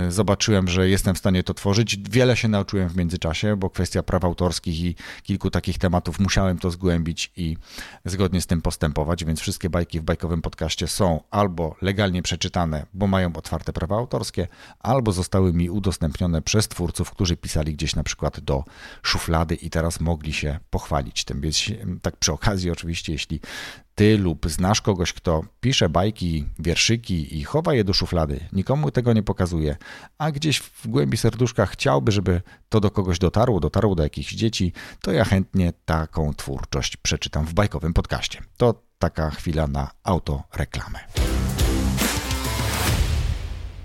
zobaczyłem, 0.08 0.68
że 0.68 0.88
jestem 0.88 1.14
w 1.14 1.18
stanie 1.18 1.42
to 1.42 1.54
tworzyć. 1.54 1.96
Wiele 2.11 2.37
się 2.37 2.49
nauczyłem 2.49 2.88
w 2.88 2.96
międzyczasie, 2.96 3.56
bo 3.56 3.70
kwestia 3.70 4.02
praw 4.02 4.25
autorskich 4.25 4.80
i 4.80 4.94
kilku 5.22 5.50
takich 5.50 5.78
tematów 5.78 6.20
musiałem 6.20 6.58
to 6.58 6.70
zgłębić 6.70 7.32
i 7.37 7.56
zgodnie 8.04 8.40
z 8.40 8.46
tym 8.46 8.62
postępować, 8.62 9.25
więc 9.25 9.40
wszystkie 9.40 9.70
bajki 9.70 10.00
w 10.00 10.02
bajkowym 10.02 10.42
podcaście 10.42 10.88
są 10.88 11.20
albo 11.30 11.76
legalnie 11.82 12.22
przeczytane, 12.22 12.87
bo 12.94 13.06
mają 13.06 13.32
otwarte 13.32 13.72
prawa 13.72 13.96
autorskie, 13.96 14.49
albo 14.80 15.12
zostały 15.12 15.52
mi 15.52 15.70
udostępnione 15.70 16.42
przez 16.42 16.68
twórców, 16.68 17.11
którzy 17.11 17.37
pisali 17.37 17.75
gdzieś 17.75 17.94
na 17.94 18.02
przykład 18.02 18.40
do 18.40 18.64
szuflady 19.02 19.54
i 19.54 19.70
teraz 19.70 20.00
mogli 20.00 20.32
się 20.32 20.58
pochwalić 20.70 21.25
tym. 21.25 21.40
Więc 21.40 21.62
tak 22.02 22.16
przy 22.16 22.32
okazji 22.32 22.70
oczywiście, 22.70 23.12
jeśli 23.12 23.40
ty 24.02 24.18
lub 24.18 24.50
znasz 24.50 24.80
kogoś, 24.80 25.12
kto 25.12 25.44
pisze 25.61 25.88
bajki, 25.88 26.44
wierszyki 26.59 27.38
i 27.38 27.44
chowa 27.44 27.75
je 27.75 27.85
do 27.85 27.92
szuflady, 27.92 28.40
nikomu 28.52 28.90
tego 28.90 29.12
nie 29.12 29.23
pokazuje, 29.23 29.76
a 30.18 30.32
gdzieś 30.32 30.59
w 30.59 30.88
głębi 30.88 31.16
serduszka 31.16 31.66
chciałby, 31.66 32.12
żeby 32.12 32.42
to 32.68 32.80
do 32.80 32.90
kogoś 32.90 33.18
dotarło, 33.18 33.61
dotarło 33.61 33.94
do 33.94 34.02
jakichś 34.02 34.35
dzieci, 34.35 34.73
to 35.02 35.12
ja 35.12 35.25
chętnie 35.25 35.73
taką 35.85 36.35
twórczość 36.35 36.97
przeczytam 36.97 37.47
w 37.47 37.54
bajkowym 37.54 37.92
podcaście. 37.92 38.40
To 38.56 38.82
taka 38.99 39.30
chwila 39.30 39.66
na 39.66 39.90
autoreklamę. 40.02 40.99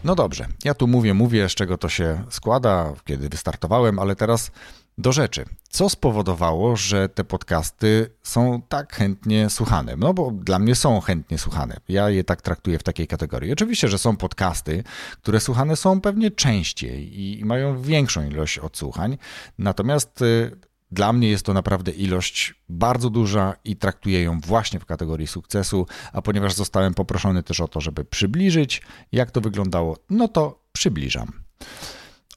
No 0.04 0.16
dobrze, 0.16 0.48
ja 0.64 0.74
tu 0.74 0.88
mówię, 0.88 1.14
mówię, 1.14 1.50
z 1.50 1.56
czego 1.56 1.78
to 1.78 1.90
się 1.90 2.24
składa, 2.30 2.94
kiedy 3.06 3.30
wystartowałem, 3.30 4.00
ale 4.00 4.16
teraz 4.16 4.52
do 4.98 5.12
rzeczy. 5.12 5.46
Co 5.70 5.90
spowodowało, 5.90 6.76
że 6.76 7.10
te 7.10 7.24
podcasty 7.24 8.10
są 8.24 8.62
tak 8.70 8.94
chętnie 8.94 9.50
słuchane? 9.50 9.96
No 9.96 10.14
bo 10.14 10.32
dla 10.32 10.60
mnie 10.60 10.76
są 10.76 11.02
chętnie 11.02 11.38
słuchane. 11.38 11.78
Ja 11.90 12.10
je 12.10 12.24
tak 12.24 12.42
traktuję 12.42 12.80
w 12.80 12.84
takiej 12.84 13.08
kategorii. 13.08 13.54
Oczywiście, 13.54 13.88
że 13.88 13.98
są 13.98 14.18
podcasty, 14.18 14.84
które 15.22 15.40
słuchane 15.40 15.76
są 15.76 16.02
pewnie 16.02 16.32
częściej 16.32 17.22
i 17.22 17.46
mają 17.46 17.82
większą 17.82 18.28
ilość 18.30 18.60
odsłuchań. 18.60 19.18
Natomiast 19.58 20.22
y, 20.22 20.52
dla 20.92 21.14
mnie 21.14 21.30
jest 21.30 21.46
to 21.46 21.54
naprawdę 21.54 21.92
ilość 21.92 22.56
bardzo 22.70 23.10
duża 23.10 23.54
i 23.64 23.76
traktuję 23.76 24.24
ją 24.24 24.40
właśnie 24.40 24.80
w 24.80 24.86
kategorii 24.86 25.28
sukcesu, 25.28 25.88
a 26.14 26.22
ponieważ 26.22 26.54
zostałem 26.54 26.94
poproszony 26.94 27.44
też 27.44 27.60
o 27.60 27.68
to, 27.68 27.82
żeby 27.82 28.06
przybliżyć, 28.06 28.82
jak 29.12 29.32
to 29.32 29.42
wyglądało, 29.42 29.98
no 30.10 30.28
to 30.28 30.64
przybliżam. 30.72 31.32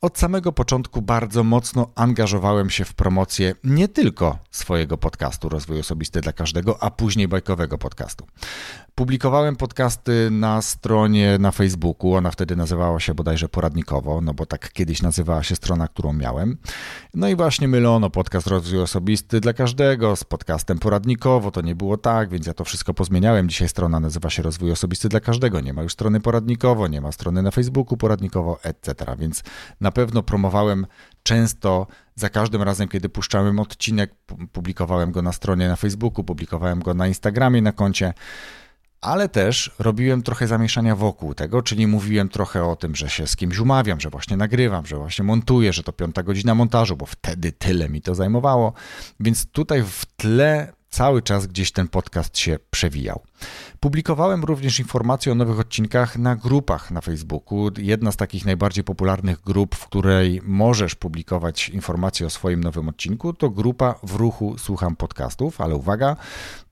Od 0.00 0.18
samego 0.18 0.52
początku 0.52 1.02
bardzo 1.02 1.44
mocno 1.44 1.90
angażowałem 1.94 2.70
się 2.70 2.84
w 2.84 2.94
promocję 2.94 3.54
nie 3.64 3.88
tylko 3.88 4.38
swojego 4.50 4.98
podcastu 4.98 5.48
Rozwój 5.48 5.80
Osobisty 5.80 6.20
dla 6.20 6.32
Każdego, 6.32 6.82
a 6.82 6.90
później 6.90 7.28
bajkowego 7.28 7.78
podcastu. 7.78 8.26
Publikowałem 9.00 9.56
podcasty 9.56 10.28
na 10.30 10.62
stronie 10.62 11.38
na 11.38 11.50
Facebooku, 11.50 12.14
ona 12.14 12.30
wtedy 12.30 12.56
nazywała 12.56 13.00
się 13.00 13.14
bodajże 13.14 13.48
poradnikowo, 13.48 14.20
no 14.20 14.34
bo 14.34 14.46
tak 14.46 14.72
kiedyś 14.72 15.02
nazywała 15.02 15.42
się 15.42 15.56
strona, 15.56 15.88
którą 15.88 16.12
miałem. 16.12 16.58
No 17.14 17.28
i 17.28 17.36
właśnie 17.36 17.68
mylono 17.68 18.10
podcast 18.10 18.46
Rozwój 18.46 18.80
Osobisty 18.80 19.40
dla 19.40 19.52
Każdego 19.52 20.16
z 20.16 20.24
podcastem 20.24 20.78
poradnikowo, 20.78 21.50
to 21.50 21.60
nie 21.60 21.74
było 21.74 21.96
tak, 21.96 22.30
więc 22.30 22.46
ja 22.46 22.54
to 22.54 22.64
wszystko 22.64 22.94
pozmieniałem. 22.94 23.48
Dzisiaj 23.48 23.68
strona 23.68 24.00
nazywa 24.00 24.30
się 24.30 24.42
Rozwój 24.42 24.72
Osobisty 24.72 25.08
dla 25.08 25.20
Każdego, 25.20 25.60
nie 25.60 25.72
ma 25.72 25.82
już 25.82 25.92
strony 25.92 26.20
poradnikowo, 26.20 26.88
nie 26.88 27.00
ma 27.00 27.12
strony 27.12 27.42
na 27.42 27.50
Facebooku 27.50 27.96
poradnikowo, 27.96 28.58
etc. 28.62 29.16
Więc 29.18 29.42
na 29.80 29.92
pewno 29.92 30.22
promowałem 30.22 30.86
często 31.22 31.86
za 32.14 32.28
każdym 32.28 32.62
razem, 32.62 32.88
kiedy 32.88 33.08
puszczałem 33.08 33.58
odcinek, 33.58 34.14
publikowałem 34.52 35.12
go 35.12 35.22
na 35.22 35.32
stronie 35.32 35.68
na 35.68 35.76
Facebooku, 35.76 36.24
publikowałem 36.24 36.80
go 36.80 36.94
na 36.94 37.08
Instagramie, 37.08 37.62
na 37.62 37.72
koncie 37.72 38.14
ale 39.00 39.28
też 39.28 39.70
robiłem 39.78 40.22
trochę 40.22 40.46
zamieszania 40.46 40.96
wokół 40.96 41.34
tego, 41.34 41.62
czyli 41.62 41.86
mówiłem 41.86 42.28
trochę 42.28 42.64
o 42.64 42.76
tym, 42.76 42.94
że 42.96 43.10
się 43.10 43.26
z 43.26 43.36
kimś 43.36 43.58
umawiam, 43.58 44.00
że 44.00 44.10
właśnie 44.10 44.36
nagrywam, 44.36 44.86
że 44.86 44.96
właśnie 44.96 45.24
montuję, 45.24 45.72
że 45.72 45.82
to 45.82 45.92
piąta 45.92 46.22
godzina 46.22 46.54
montażu, 46.54 46.96
bo 46.96 47.06
wtedy 47.06 47.52
tyle 47.52 47.88
mi 47.88 48.02
to 48.02 48.14
zajmowało. 48.14 48.72
Więc 49.20 49.46
tutaj 49.46 49.82
w 49.82 50.06
tle 50.16 50.72
cały 50.90 51.22
czas 51.22 51.46
gdzieś 51.46 51.72
ten 51.72 51.88
podcast 51.88 52.38
się 52.38 52.58
przewijał. 52.70 53.22
Publikowałem 53.80 54.44
również 54.44 54.78
informacje 54.78 55.32
o 55.32 55.34
nowych 55.34 55.60
odcinkach 55.60 56.18
na 56.18 56.36
grupach 56.36 56.90
na 56.90 57.00
Facebooku. 57.00 57.70
Jedna 57.78 58.12
z 58.12 58.16
takich 58.16 58.44
najbardziej 58.44 58.84
popularnych 58.84 59.40
grup, 59.40 59.74
w 59.74 59.86
której 59.86 60.40
możesz 60.44 60.94
publikować 60.94 61.68
informacje 61.68 62.26
o 62.26 62.30
swoim 62.30 62.64
nowym 62.64 62.88
odcinku, 62.88 63.32
to 63.32 63.50
grupa 63.50 63.94
w 64.02 64.14
ruchu 64.14 64.58
Słucham 64.58 64.96
Podcastów, 64.96 65.60
ale 65.60 65.74
uwaga, 65.74 66.16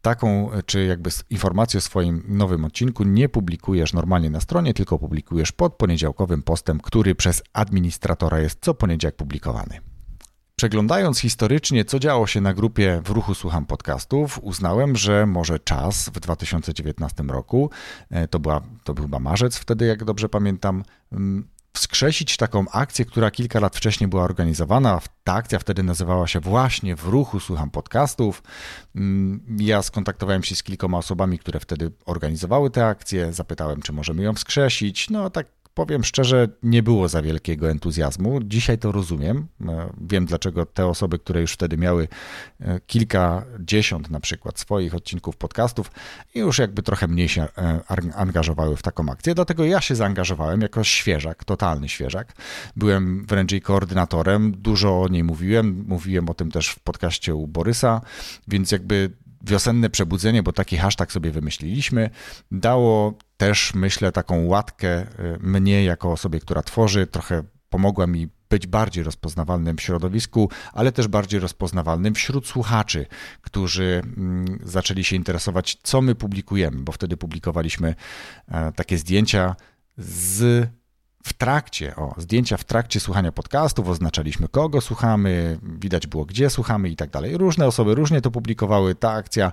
taką 0.03 0.51
czy 0.67 0.85
jakby 0.85 1.11
informację 1.31 1.79
o 1.79 1.81
swoim 1.81 2.25
nowym 2.29 2.65
odcinku 2.65 3.05
nie 3.05 3.29
publikujesz 3.29 3.93
normalnie 3.93 4.31
na 4.31 4.41
stronie, 4.41 4.75
tylko 4.75 4.99
publikujesz 4.99 5.53
pod 5.53 5.75
poniedziałkowym 5.75 6.43
postem, 6.43 6.81
który 6.81 7.15
przez 7.15 7.43
administratora 7.53 8.41
jest 8.41 8.59
co 8.61 8.75
poniedziałek 8.75 9.17
publikowany. 9.17 9.81
Przeglądając 10.59 11.19
historycznie, 11.19 11.85
co 11.85 11.99
działo 11.99 12.27
się 12.27 12.41
na 12.41 12.55
grupie 12.55 13.01
w 13.05 13.11
ruchu 13.11 13.35
Słucham 13.35 13.67
Podcastów, 13.67 14.39
uznałem, 14.43 14.97
że 14.97 15.27
może 15.27 15.59
czas 15.59 16.09
w 16.09 16.21
2019 16.21 17.25
roku, 17.25 17.71
e, 18.11 18.29
to, 18.29 18.39
była, 18.39 18.61
to 18.85 18.95
był 18.95 19.05
chyba 19.05 19.19
marzec 19.19 19.57
wtedy, 19.57 19.87
jak 19.87 20.05
dobrze 20.05 20.29
pamiętam, 20.29 20.83
mm, 21.13 21.49
wskrzesić 21.73 22.37
taką 22.37 22.65
akcję, 22.73 23.05
która 23.05 23.31
kilka 23.31 23.61
lat 23.61 23.77
wcześniej 23.77 24.09
była 24.09 24.23
organizowana. 24.23 25.01
Ta 25.25 25.35
akcja 25.35 25.59
wtedy 25.59 25.83
nazywała 25.83 26.27
się 26.27 26.41
właśnie 26.41 26.97
W 26.97 27.05
ruchu 27.05 27.41
słucham 27.41 27.71
podcastów. 27.71 28.43
Mm, 28.97 29.57
ja 29.59 29.83
skontaktowałem 29.83 30.43
się 30.43 30.55
z 30.55 30.63
kilkoma 30.63 30.99
osobami, 30.99 31.39
które 31.39 31.61
wtedy 31.61 31.93
organizowały 32.07 32.71
tę 32.71 32.87
akcję, 32.87 33.33
zapytałem, 33.33 33.83
czy 33.83 33.93
możemy 33.93 34.23
ją 34.23 34.35
wskrzesić. 34.35 35.11
No 35.11 35.31
tak 35.31 35.47
powiem 35.79 36.05
szczerze, 36.05 36.49
nie 36.63 36.83
było 36.83 37.09
za 37.09 37.23
wielkiego 37.23 37.71
entuzjazmu. 37.71 38.41
Dzisiaj 38.43 38.79
to 38.79 38.93
rozumiem. 38.93 39.47
E, 39.69 39.91
wiem, 40.01 40.27
dlaczego 40.27 40.67
te 40.67 40.87
osoby, 40.87 41.19
które 41.19 41.41
już 41.41 41.53
wtedy 41.53 41.77
miały 41.77 42.09
e, 42.61 42.81
kilkadziesiąt 42.81 44.11
na 44.11 44.21
przykład 44.21 44.59
swoich 44.61 44.95
odcinków 44.95 45.37
podcastów, 45.37 45.91
już 46.35 46.59
jakby 46.59 46.83
trochę 46.83 47.09
mniej 47.09 47.29
się 47.29 47.43
e, 47.43 47.81
angażowały 48.15 48.77
w 48.77 48.83
taką 48.83 49.09
akcję. 49.09 49.35
Dlatego 49.35 49.65
ja 49.65 49.81
się 49.81 49.95
zaangażowałem 49.95 50.61
jako 50.61 50.85
świeżak, 50.85 51.45
totalny 51.45 51.89
świeżak. 51.89 52.33
Byłem 52.77 53.27
wręcz 53.27 53.53
jej 53.53 53.61
koordynatorem, 53.61 54.53
dużo 54.53 55.03
o 55.03 55.09
niej 55.09 55.25
mówiłem. 55.25 55.85
Mówiłem 55.89 56.29
o 56.29 56.35
tym 56.35 56.51
też 56.51 56.69
w 56.69 56.81
podcaście 56.81 57.35
u 57.35 57.47
Borysa, 57.47 58.01
więc 58.49 58.73
jakby 58.73 59.11
wiosenne 59.43 59.91
przebudzenie, 59.91 60.43
bo 60.43 60.53
taki 60.53 60.77
hashtag 60.77 61.13
sobie 61.13 61.31
wymyśliliśmy, 61.31 62.11
dało 62.51 63.15
też, 63.37 63.75
myślę, 63.75 64.13
taką 64.13 64.47
łatkę 64.47 65.03
y, 65.03 65.07
mnie 65.41 65.85
jako 65.85 66.13
osobie, 66.13 66.41
która 66.41 66.63
tworzy, 66.63 67.07
trochę 67.07 67.43
pomogła 67.71 68.07
mi 68.07 68.29
być 68.51 68.67
bardziej 68.67 69.05
rozpoznawalnym 69.05 69.77
w 69.77 69.81
środowisku, 69.81 70.51
ale 70.73 70.93
też 70.93 71.09
bardziej 71.09 71.41
rozpoznawalnym 71.41 72.15
wśród 72.15 72.47
słuchaczy, 72.47 73.07
którzy 73.43 74.03
mm, 74.17 74.59
zaczęli 74.65 75.05
się 75.05 75.17
interesować, 75.17 75.79
co 75.83 76.01
my 76.01 76.15
publikujemy, 76.15 76.79
bo 76.79 76.93
wtedy 76.93 77.17
publikowaliśmy 77.17 77.95
e, 78.49 78.73
takie 78.73 78.99
zdjęcia 78.99 79.57
z 79.99 80.69
w 81.23 81.33
trakcie, 81.33 81.97
o, 81.97 82.15
zdjęcia 82.17 82.57
w 82.57 82.65
trakcie 82.65 83.01
słuchania 83.01 83.33
podcastów, 83.33 83.89
oznaczaliśmy 83.89 84.49
kogo 84.49 84.81
słuchamy, 84.81 85.59
widać 85.63 86.07
było 86.07 86.25
gdzie 86.25 86.51
słuchamy 86.51 86.89
i 86.89 86.97
tak 86.97 87.11
dalej. 87.11 87.39
Różne 87.39 87.67
osoby 87.67 87.95
różnie 87.95 88.21
to 88.21 88.31
publikowały. 88.31 88.95
Ta 88.95 89.11
akcja 89.11 89.53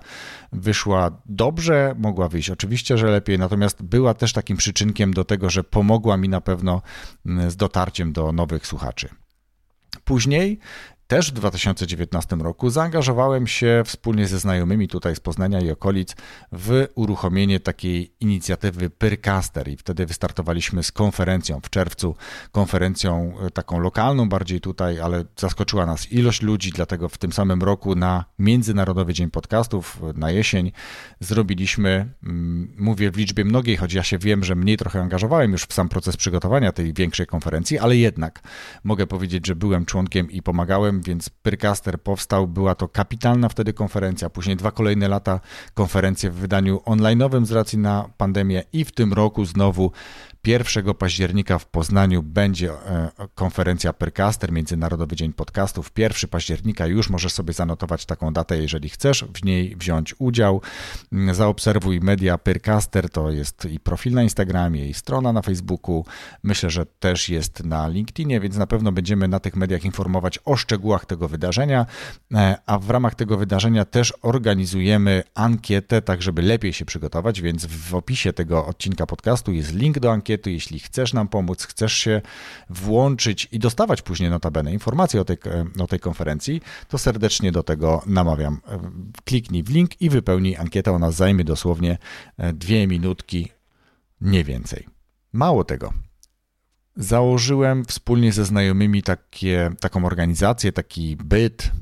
wyszła 0.52 1.10
dobrze, 1.26 1.94
mogła 1.98 2.28
wyjść 2.28 2.50
oczywiście, 2.50 2.98
że 2.98 3.06
lepiej, 3.06 3.38
natomiast 3.38 3.82
była 3.82 4.14
też 4.14 4.32
takim 4.32 4.56
przyczynkiem 4.56 5.14
do 5.14 5.24
tego, 5.24 5.50
że 5.50 5.64
pomogła 5.64 6.16
mi 6.16 6.28
na 6.28 6.40
pewno 6.40 6.82
mm, 7.26 7.50
z 7.50 7.56
dotarciem 7.56 8.12
do 8.12 8.32
nowych 8.32 8.66
słuchaczy. 8.66 9.08
Później 10.04 10.58
też 11.06 11.30
w 11.30 11.34
2019 11.34 12.36
roku 12.36 12.70
zaangażowałem 12.70 13.46
się 13.46 13.82
wspólnie 13.86 14.26
ze 14.26 14.38
znajomymi 14.38 14.88
tutaj 14.88 15.16
z 15.16 15.20
Poznania 15.20 15.60
i 15.60 15.70
okolic 15.70 16.14
w 16.52 16.86
uruchomienie 16.94 17.60
takiej 17.60 18.12
inicjatywy 18.20 18.90
Pyrcaster. 18.90 19.68
I 19.68 19.76
wtedy 19.76 20.06
wystartowaliśmy 20.06 20.82
z 20.82 20.92
konferencją 20.92 21.60
w 21.60 21.70
czerwcu, 21.70 22.14
konferencją 22.52 23.34
e, 23.46 23.50
taką 23.50 23.80
lokalną 23.80 24.28
bardziej 24.28 24.60
tutaj, 24.60 25.00
ale 25.00 25.24
zaskoczyła 25.36 25.86
nas 25.86 26.12
ilość 26.12 26.42
ludzi, 26.42 26.70
dlatego 26.70 27.08
w 27.08 27.18
tym 27.18 27.32
samym 27.32 27.62
roku 27.62 27.94
na 27.94 28.24
Międzynarodowy 28.38 29.14
Dzień 29.14 29.30
Podcastów 29.30 30.00
e, 30.02 30.18
na 30.18 30.30
jesień 30.30 30.72
zrobiliśmy, 31.20 32.14
mm, 32.22 32.74
mówię 32.78 33.10
w 33.10 33.16
liczbie 33.16 33.44
mnogiej, 33.44 33.76
choć 33.76 33.92
ja 33.92 34.02
się 34.02 34.18
wiem, 34.18 34.44
że 34.44 34.54
mniej 34.54 34.76
trochę 34.76 35.00
angażowałem 35.00 35.52
już 35.52 35.62
w 35.62 35.72
sam 35.72 35.88
proces 35.88 36.16
przygotowania 36.16 36.72
tej 36.72 36.94
większej 36.94 37.26
konferencji, 37.26 37.78
ale 37.78 37.96
jednak 37.96 38.42
mogę 38.84 39.06
powiedzieć, 39.06 39.46
że 39.46 39.56
byłem 39.56 39.84
członkiem 39.84 40.30
i 40.30 40.42
pomagałem 40.42 40.95
więc 41.00 41.28
Pyrcaster 41.28 42.00
powstał. 42.00 42.48
Była 42.48 42.74
to 42.74 42.88
kapitalna 42.88 43.48
wtedy 43.48 43.72
konferencja. 43.72 44.30
Później 44.30 44.56
dwa 44.56 44.70
kolejne 44.70 45.08
lata 45.08 45.40
konferencje 45.74 46.30
w 46.30 46.34
wydaniu 46.34 46.76
online'owym 46.76 47.44
z 47.46 47.52
racji 47.52 47.78
na 47.78 48.08
pandemię 48.16 48.62
i 48.72 48.84
w 48.84 48.92
tym 48.92 49.12
roku 49.12 49.44
znowu 49.44 49.92
1 50.46 50.94
października 50.94 51.58
w 51.58 51.66
Poznaniu 51.66 52.22
będzie 52.22 52.72
e, 52.72 53.10
konferencja 53.34 53.92
Percaster, 53.92 54.52
Międzynarodowy 54.52 55.16
Dzień 55.16 55.32
Podcastów. 55.32 55.90
1 55.96 56.30
października 56.30 56.86
już 56.86 57.10
możesz 57.10 57.32
sobie 57.32 57.52
zanotować 57.52 58.06
taką 58.06 58.32
datę, 58.32 58.58
jeżeli 58.58 58.88
chcesz 58.88 59.24
w 59.34 59.44
niej 59.44 59.76
wziąć 59.76 60.14
udział. 60.18 60.60
Mm, 61.12 61.34
zaobserwuj 61.34 62.00
media 62.00 62.38
Percaster, 62.38 63.10
to 63.10 63.30
jest 63.30 63.64
i 63.64 63.80
profil 63.80 64.12
na 64.12 64.22
Instagramie, 64.22 64.88
i 64.88 64.94
strona 64.94 65.32
na 65.32 65.42
Facebooku. 65.42 66.04
Myślę, 66.42 66.70
że 66.70 66.86
też 66.86 67.28
jest 67.28 67.64
na 67.64 67.88
LinkedInie, 67.88 68.40
więc 68.40 68.56
na 68.56 68.66
pewno 68.66 68.92
będziemy 68.92 69.28
na 69.28 69.40
tych 69.40 69.56
mediach 69.56 69.84
informować 69.84 70.38
o 70.44 70.56
szczegółach 70.56 71.06
tego 71.06 71.28
wydarzenia, 71.28 71.86
e, 72.34 72.56
a 72.66 72.78
w 72.78 72.90
ramach 72.90 73.14
tego 73.14 73.36
wydarzenia 73.36 73.84
też 73.84 74.12
organizujemy 74.22 75.22
ankietę, 75.34 76.02
tak 76.02 76.22
żeby 76.22 76.42
lepiej 76.42 76.72
się 76.72 76.84
przygotować, 76.84 77.40
więc 77.40 77.66
w 77.66 77.94
opisie 77.94 78.32
tego 78.32 78.66
odcinka 78.66 79.06
podcastu 79.06 79.52
jest 79.52 79.74
link 79.74 79.98
do 79.98 80.12
ankiety 80.12 80.35
jeśli 80.44 80.78
chcesz 80.78 81.12
nam 81.12 81.28
pomóc, 81.28 81.64
chcesz 81.64 81.92
się 81.92 82.22
włączyć 82.70 83.48
i 83.52 83.58
dostawać 83.58 84.02
później 84.02 84.30
notabene 84.30 84.72
informacje 84.72 85.20
o 85.20 85.24
tej, 85.24 85.36
o 85.80 85.86
tej 85.86 86.00
konferencji, 86.00 86.62
to 86.88 86.98
serdecznie 86.98 87.52
do 87.52 87.62
tego 87.62 88.02
namawiam. 88.06 88.60
Kliknij 89.24 89.62
w 89.62 89.70
link 89.70 90.00
i 90.00 90.10
wypełnij 90.10 90.56
ankietę. 90.56 90.92
Ona 90.92 91.10
zajmie 91.10 91.44
dosłownie 91.44 91.98
e, 92.38 92.52
dwie 92.52 92.86
minutki, 92.86 93.48
nie 94.20 94.44
więcej. 94.44 94.86
Mało 95.32 95.64
tego, 95.64 95.92
założyłem 96.96 97.84
wspólnie 97.84 98.32
ze 98.32 98.44
znajomymi 98.44 99.02
takie, 99.02 99.70
taką 99.80 100.04
organizację, 100.04 100.72
taki 100.72 101.16
byt, 101.16 101.72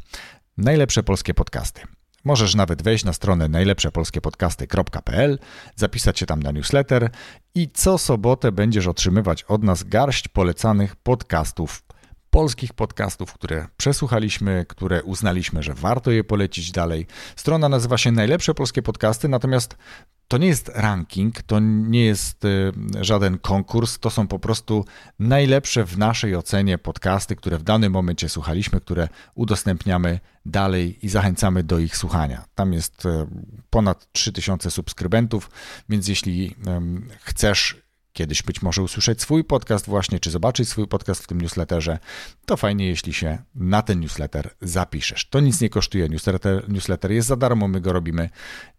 najlepsze 0.57 1.03
polskie 1.03 1.35
podcasty. 1.35 1.81
Możesz 2.25 2.55
nawet 2.55 2.83
wejść 2.83 3.05
na 3.05 3.13
stronę 3.13 3.49
najlepszepolskiepodcasty.pl, 3.49 5.39
zapisać 5.77 6.19
się 6.19 6.27
tam 6.27 6.43
na 6.43 6.51
newsletter 6.51 7.11
i 7.55 7.69
co 7.69 7.99
sobotę 7.99 8.53
będziesz 8.53 8.87
otrzymywać 8.87 9.43
od 9.43 9.63
nas 9.63 9.83
garść 9.83 10.29
polecanych 10.29 10.97
podcastów 10.97 11.83
polskich 12.35 12.73
podcastów, 12.73 13.33
które 13.33 13.67
przesłuchaliśmy, 13.77 14.65
które 14.69 15.03
uznaliśmy, 15.03 15.63
że 15.63 15.75
warto 15.75 16.11
je 16.11 16.25
polecić 16.25 16.73
dalej. 16.73 17.07
Strona 17.37 17.69
nazywa 17.69 17.99
się 17.99 18.13
Najlepsze 18.13 18.55
Polskie 18.55 18.83
Podcasty, 18.83 19.29
natomiast 19.29 19.77
to 20.29 20.39
nie 20.39 20.47
jest 20.47 20.69
ranking, 20.75 21.43
to 21.43 21.61
nie 21.61 22.05
jest 22.05 22.45
y, 22.45 22.73
żaden 23.01 23.39
konkurs, 23.39 23.99
to 23.99 24.11
są 24.11 24.29
po 24.29 24.39
prostu 24.39 24.85
najlepsze 25.19 25.85
w 25.85 25.99
naszej 25.99 26.37
ocenie 26.37 26.79
podcasty, 26.79 27.37
które 27.37 27.59
w 27.59 27.63
danym 27.63 27.93
momencie 27.93 28.29
słuchaliśmy, 28.29 28.81
które 28.81 29.09
udostępniamy 29.35 30.21
dalej 30.47 31.07
i 31.07 31.09
zachęcamy 31.09 31.63
do 31.63 31.79
ich 31.79 31.97
słuchania. 31.97 32.45
Tam 32.55 32.73
jest 32.73 33.07
y, 33.07 33.27
ponad 33.71 34.13
3000 34.13 34.71
subskrybentów, 34.71 35.51
więc 35.89 36.09
jeśli 36.09 36.55
chcesz 37.21 37.84
kiedyś 38.15 38.43
być 38.43 38.63
może 38.63 38.83
usłyszeć 38.83 39.21
swój 39.21 39.45
podcast 39.45 39.87
właśnie, 39.87 40.21
czy 40.21 40.31
zobaczyć 40.31 40.69
swój 40.69 40.89
podcast 40.89 41.23
w 41.23 41.27
tym 41.27 41.41
newsletterze, 41.41 41.99
to 42.47 42.57
fajnie, 42.57 42.87
jeśli 42.87 43.13
się 43.13 43.39
na 43.55 43.83
ten 43.83 44.01
newsletter 44.01 44.51
zapiszesz. 44.61 45.29
To 45.29 45.41
nic 45.41 45.61
nie 45.61 45.69
kosztuje, 45.69 46.09
newsletter, 46.09 46.69
newsletter 46.69 47.13
jest 47.13 47.29
za 47.29 47.37
darmo, 47.37 47.69
my 47.69 47.81
go 47.81 47.93
robimy 47.93 48.31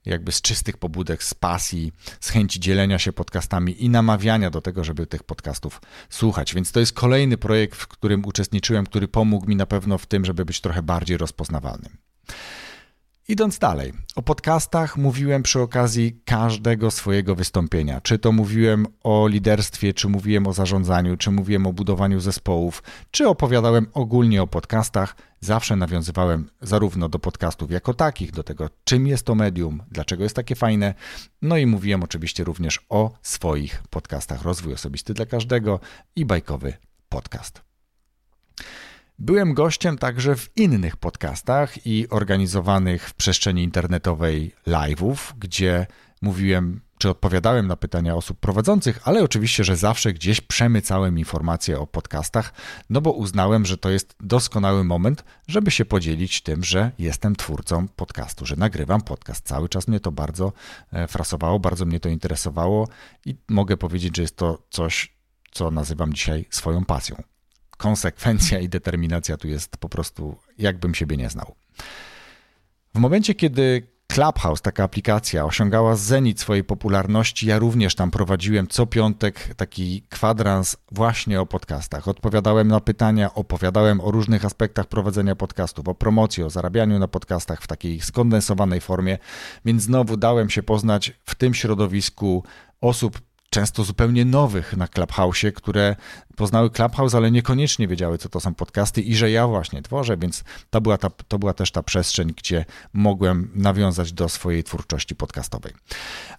jakby 0.06 0.32
z 0.32 0.42
czystych 0.42 0.78
pobudek, 0.78 1.24
z 1.24 1.34
pasji, 1.34 1.92
z 2.20 2.30
chęci 2.30 2.60
dzielenia 2.60 3.00
się 3.00 3.14
podcastami 3.14 3.84
i 3.84 3.90
namawiania 3.90 4.50
do 4.50 4.62
tego, 4.62 4.84
żeby 4.84 5.08
tych 5.08 5.24
podcastów 5.24 5.82
słuchać. 6.10 6.54
Więc 6.54 6.72
to 6.72 6.80
jest 6.80 6.94
kolejny 6.94 7.38
projekt, 7.38 7.76
w 7.76 7.88
którym 7.88 8.26
uczestniczyłem, 8.26 8.86
który 8.86 9.08
pomógł 9.08 9.48
mi 9.48 9.56
na 9.56 9.66
pewno 9.66 9.98
w 9.98 10.06
tym, 10.06 10.26
żeby 10.26 10.46
być 10.46 10.62
trochę 10.62 10.84
bardziej 10.84 11.18
rozpoznawalnym. 11.18 11.98
Idąc 13.28 13.60
dalej, 13.60 13.94
o 14.16 14.22
podcastach 14.22 14.98
mówiłem 14.98 15.44
przy 15.44 15.62
okazji 15.62 16.20
każdego 16.26 16.92
swojego 16.92 17.36
wystąpienia. 17.36 18.02
Czy 18.02 18.20
to 18.20 18.32
mówiłem 18.32 18.88
o 19.04 19.28
liderstwie, 19.28 19.94
czy 19.94 20.10
mówiłem 20.10 20.48
o 20.48 20.54
zarządzaniu, 20.54 21.18
czy 21.18 21.32
mówiłem 21.32 21.68
o 21.68 21.74
budowaniu 21.74 22.20
zespołów, 22.20 22.84
czy 23.12 23.28
opowiadałem 23.28 23.88
ogólnie 23.94 24.42
o 24.42 24.48
podcastach, 24.48 25.16
zawsze 25.40 25.76
nawiązywałem 25.76 26.50
zarówno 26.62 27.10
do 27.10 27.20
podcastów 27.20 27.72
jako 27.72 27.94
takich, 27.94 28.32
do 28.32 28.44
tego, 28.44 28.70
czym 28.84 29.08
jest 29.08 29.26
to 29.26 29.36
medium, 29.36 29.84
dlaczego 29.92 30.24
jest 30.24 30.36
takie 30.36 30.56
fajne, 30.56 30.94
no 31.42 31.58
i 31.58 31.66
mówiłem 31.66 32.04
oczywiście 32.04 32.44
również 32.44 32.86
o 32.90 33.12
swoich 33.22 33.84
podcastach 33.90 34.42
Rozwój 34.42 34.74
Osobisty 34.74 35.14
dla 35.14 35.26
Każdego 35.26 35.80
i 36.16 36.26
bajkowy 36.26 36.74
podcast. 37.10 37.62
Byłem 39.20 39.54
gościem 39.54 39.98
także 39.98 40.36
w 40.36 40.58
innych 40.58 40.98
podcastach 40.98 41.86
i 41.88 42.10
organizowanych 42.10 43.10
w 43.10 43.14
przestrzeni 43.14 43.64
internetowej 43.64 44.52
live'ów, 44.68 45.18
gdzie 45.40 45.88
mówiłem 46.22 46.82
czy 46.98 47.10
odpowiadałem 47.10 47.68
na 47.68 47.76
pytania 47.76 48.16
osób 48.16 48.40
prowadzących, 48.40 49.00
ale 49.04 49.24
oczywiście, 49.24 49.64
że 49.64 49.78
zawsze 49.78 50.14
gdzieś 50.14 50.42
przemycałem 50.42 51.20
informacje 51.20 51.80
o 51.80 51.88
podcastach, 51.88 52.54
no 52.90 53.02
bo 53.02 53.12
uznałem, 53.12 53.66
że 53.66 53.78
to 53.78 53.90
jest 53.90 54.16
doskonały 54.20 54.84
moment, 54.84 55.24
żeby 55.48 55.72
się 55.72 55.86
podzielić 55.86 56.42
tym, 56.42 56.64
że 56.64 56.92
jestem 57.00 57.36
twórcą 57.36 57.88
podcastu, 57.88 58.46
że 58.46 58.56
nagrywam 58.56 59.02
podcast. 59.02 59.48
Cały 59.48 59.70
czas 59.70 59.88
mnie 59.88 60.00
to 60.00 60.12
bardzo 60.12 60.54
e, 60.92 61.08
frasowało, 61.08 61.60
bardzo 61.60 61.86
mnie 61.86 62.00
to 62.00 62.10
interesowało 62.10 62.88
i 63.26 63.36
mogę 63.50 63.78
powiedzieć, 63.78 64.16
że 64.16 64.22
jest 64.22 64.38
to 64.38 64.64
coś, 64.70 65.16
co 65.52 65.72
nazywam 65.72 66.14
dzisiaj 66.14 66.46
swoją 66.50 66.86
pasją 66.86 67.35
konsekwencja 67.78 68.60
i 68.60 68.70
determinacja 68.70 69.38
tu 69.38 69.48
jest 69.48 69.78
po 69.78 69.90
prostu, 69.90 70.36
jakbym 70.58 70.96
siebie 70.96 71.18
nie 71.18 71.30
znał. 71.30 71.56
W 72.96 73.00
momencie, 73.00 73.36
kiedy 73.36 73.96
Clubhouse, 74.08 74.62
taka 74.62 74.84
aplikacja, 74.84 75.46
osiągała 75.46 75.96
zenit 75.96 76.40
swojej 76.40 76.64
popularności. 76.64 77.48
Ja 77.48 77.60
również 77.60 77.96
tam 77.96 78.12
prowadziłem 78.12 78.68
co 78.68 78.86
piątek 78.86 79.56
taki 79.56 80.02
kwadrans 80.10 80.78
właśnie 80.92 81.42
o 81.42 81.46
podcastach. 81.46 82.08
Odpowiadałem 82.08 82.68
na 82.68 82.80
pytania, 82.80 83.34
opowiadałem 83.34 84.02
o 84.02 84.12
różnych 84.12 84.46
aspektach 84.46 84.86
prowadzenia 84.86 85.36
podcastów, 85.36 85.88
o 85.88 85.96
promocji, 85.96 86.44
o 86.44 86.50
zarabianiu 86.50 87.00
na 87.00 87.08
podcastach 87.08 87.62
w 87.62 87.68
takiej 87.68 88.02
skondensowanej 88.02 88.82
formie, 88.82 89.18
więc 89.66 89.84
znowu 89.84 90.18
dałem 90.18 90.50
się 90.50 90.64
poznać 90.64 91.14
w 91.26 91.36
tym 91.36 91.54
środowisku 91.54 92.44
osób 92.82 93.22
często 93.56 93.84
zupełnie 93.84 94.26
nowych 94.26 94.78
na 94.78 94.88
Clubhouse, 94.88 95.46
które 95.56 95.96
poznały 96.36 96.70
Clubhouse, 96.70 97.16
ale 97.16 97.32
niekoniecznie 97.32 97.88
wiedziały, 97.88 98.18
co 98.18 98.30
to 98.30 98.40
są 98.40 98.54
podcasty 98.54 99.02
i 99.02 99.16
że 99.16 99.32
ja 99.32 99.48
właśnie 99.48 99.82
tworzę, 99.82 100.18
więc 100.18 100.44
to 100.70 100.82
była, 100.82 100.98
ta, 100.98 101.10
to 101.10 101.40
była 101.40 101.54
też 101.54 101.72
ta 101.72 101.84
przestrzeń, 101.84 102.34
gdzie 102.38 102.66
mogłem 102.94 103.52
nawiązać 103.56 104.14
do 104.14 104.30
swojej 104.30 104.64
twórczości 104.64 105.16
podcastowej. 105.16 105.74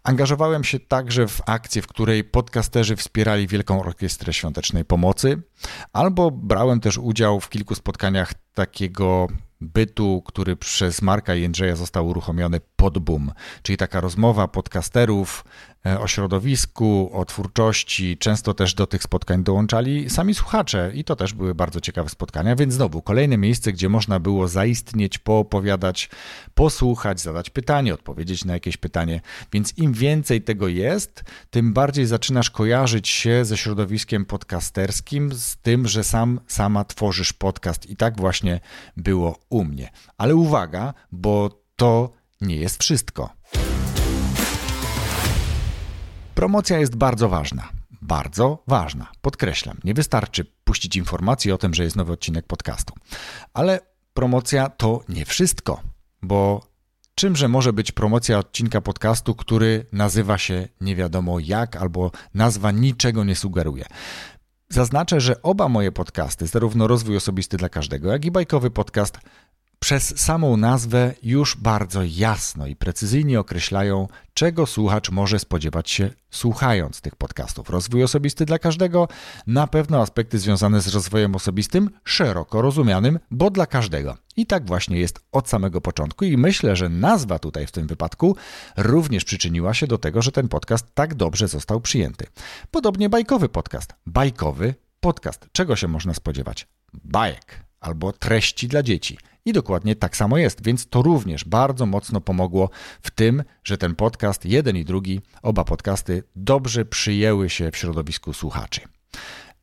Angażowałem 0.04 0.64
się 0.64 0.80
także 0.80 1.28
w 1.28 1.40
akcję, 1.46 1.82
w 1.82 1.86
której 1.86 2.24
podcasterzy 2.24 2.96
wspierali 2.96 3.46
Wielką 3.46 3.80
Orkiestrę 3.80 4.32
Świątecznej 4.32 4.84
Pomocy, 4.84 5.42
albo 5.92 6.30
brałem 6.30 6.80
też 6.80 6.98
udział 6.98 7.40
w 7.40 7.48
kilku 7.48 7.74
spotkaniach 7.74 8.32
takiego 8.54 9.28
bytu, 9.60 10.22
który 10.26 10.56
przez 10.56 11.02
Marka 11.02 11.34
Jędrzeja 11.34 11.76
został 11.76 12.08
uruchomiony 12.08 12.60
pod 12.76 12.98
boom, 12.98 13.32
czyli 13.62 13.76
taka 13.76 14.00
rozmowa 14.00 14.48
podcasterów 14.48 15.44
o 16.00 16.08
środowisku, 16.08 17.10
o 17.12 17.24
twórczości. 17.24 18.16
Często 18.18 18.54
też 18.54 18.74
do 18.74 18.86
tych 18.86 19.02
spotkań 19.02 19.44
dołączali 19.44 20.10
sami 20.10 20.34
słuchacze 20.34 20.90
i 20.94 21.04
to 21.04 21.16
też 21.16 21.32
były 21.32 21.54
bardzo 21.54 21.80
ciekawe 21.80 22.08
spotkania, 22.08 22.56
więc 22.56 22.74
znowu 22.74 23.02
kolejne 23.02 23.36
miejsce, 23.36 23.72
gdzie 23.72 23.88
można 23.88 24.20
było 24.20 24.48
zaistnieć, 24.48 25.18
poopowiadać, 25.18 26.10
posłuchać, 26.54 27.20
zadać 27.20 27.50
pytanie, 27.50 27.94
odpowiedzieć 27.94 28.44
na 28.44 28.52
jakieś 28.52 28.76
pytanie. 28.76 29.20
Więc 29.52 29.78
im 29.78 29.92
więcej 29.92 30.42
tego 30.42 30.68
jest, 30.68 31.24
tym 31.50 31.72
bardziej 31.72 32.06
zaczynasz 32.06 32.50
kojarzyć 32.50 33.08
się 33.08 33.44
ze 33.44 33.56
środowiskiem 33.56 34.24
podcasterskim, 34.24 35.32
z 35.32 35.56
tym, 35.56 35.88
że 35.88 36.04
sam 36.04 36.40
sama 36.46 36.84
tworzysz 36.84 37.32
podcast 37.32 37.90
i 37.90 37.96
tak 37.96 38.16
właśnie 38.16 38.60
było 38.96 39.38
u 39.48 39.64
mnie. 39.64 39.90
Ale 40.18 40.34
uwaga, 40.34 40.94
bo 41.12 41.62
to 41.76 42.10
nie 42.40 42.56
jest 42.56 42.82
wszystko. 42.82 43.35
Promocja 46.36 46.78
jest 46.78 46.96
bardzo 46.96 47.28
ważna. 47.28 47.68
Bardzo 48.02 48.62
ważna. 48.66 49.12
Podkreślam, 49.20 49.76
nie 49.84 49.94
wystarczy 49.94 50.44
puścić 50.64 50.96
informacji 50.96 51.52
o 51.52 51.58
tym, 51.58 51.74
że 51.74 51.84
jest 51.84 51.96
nowy 51.96 52.12
odcinek 52.12 52.46
podcastu. 52.46 52.94
Ale 53.54 53.80
promocja 54.14 54.68
to 54.70 55.00
nie 55.08 55.24
wszystko, 55.24 55.80
bo 56.22 56.66
czymże 57.14 57.48
może 57.48 57.72
być 57.72 57.92
promocja 57.92 58.38
odcinka 58.38 58.80
podcastu, 58.80 59.34
który 59.34 59.86
nazywa 59.92 60.38
się 60.38 60.68
nie 60.80 60.96
wiadomo 60.96 61.38
jak 61.40 61.76
albo 61.76 62.10
nazwa 62.34 62.70
niczego 62.70 63.24
nie 63.24 63.36
sugeruje. 63.36 63.84
Zaznaczę, 64.68 65.20
że 65.20 65.42
oba 65.42 65.68
moje 65.68 65.92
podcasty, 65.92 66.46
zarówno 66.46 66.86
rozwój 66.86 67.16
osobisty 67.16 67.56
dla 67.56 67.68
każdego, 67.68 68.12
jak 68.12 68.24
i 68.24 68.30
bajkowy 68.30 68.70
podcast, 68.70 69.18
przez 69.78 70.18
samą 70.20 70.56
nazwę 70.56 71.14
już 71.22 71.56
bardzo 71.56 72.00
jasno 72.04 72.66
i 72.66 72.76
precyzyjnie 72.76 73.40
określają, 73.40 74.08
czego 74.34 74.66
słuchacz 74.66 75.10
może 75.10 75.38
spodziewać 75.38 75.90
się 75.90 76.10
słuchając 76.30 77.00
tych 77.00 77.16
podcastów. 77.16 77.70
Rozwój 77.70 78.02
osobisty 78.02 78.44
dla 78.44 78.58
każdego, 78.58 79.08
na 79.46 79.66
pewno 79.66 80.00
aspekty 80.00 80.38
związane 80.38 80.80
z 80.80 80.88
rozwojem 80.88 81.34
osobistym, 81.34 81.90
szeroko 82.04 82.62
rozumianym, 82.62 83.18
bo 83.30 83.50
dla 83.50 83.66
każdego. 83.66 84.16
I 84.36 84.46
tak 84.46 84.66
właśnie 84.66 84.98
jest 84.98 85.20
od 85.32 85.48
samego 85.48 85.80
początku 85.80 86.24
i 86.24 86.36
myślę, 86.36 86.76
że 86.76 86.88
nazwa 86.88 87.38
tutaj 87.38 87.66
w 87.66 87.72
tym 87.72 87.86
wypadku 87.86 88.36
również 88.76 89.24
przyczyniła 89.24 89.74
się 89.74 89.86
do 89.86 89.98
tego, 89.98 90.22
że 90.22 90.32
ten 90.32 90.48
podcast 90.48 90.86
tak 90.94 91.14
dobrze 91.14 91.48
został 91.48 91.80
przyjęty. 91.80 92.26
Podobnie 92.70 93.08
bajkowy 93.08 93.48
podcast. 93.48 93.94
Bajkowy 94.06 94.74
podcast. 95.00 95.46
Czego 95.52 95.76
się 95.76 95.88
można 95.88 96.14
spodziewać? 96.14 96.68
Bajek 97.04 97.66
albo 97.80 98.12
treści 98.12 98.68
dla 98.68 98.82
dzieci. 98.82 99.18
I 99.46 99.52
dokładnie 99.52 99.96
tak 99.96 100.16
samo 100.16 100.38
jest, 100.38 100.64
więc 100.64 100.88
to 100.88 101.02
również 101.02 101.44
bardzo 101.44 101.86
mocno 101.86 102.20
pomogło 102.20 102.70
w 103.02 103.10
tym, 103.10 103.42
że 103.64 103.78
ten 103.78 103.94
podcast, 103.94 104.44
jeden 104.44 104.76
i 104.76 104.84
drugi, 104.84 105.20
oba 105.42 105.64
podcasty 105.64 106.22
dobrze 106.36 106.84
przyjęły 106.84 107.50
się 107.50 107.70
w 107.70 107.76
środowisku 107.76 108.32
słuchaczy. 108.32 108.80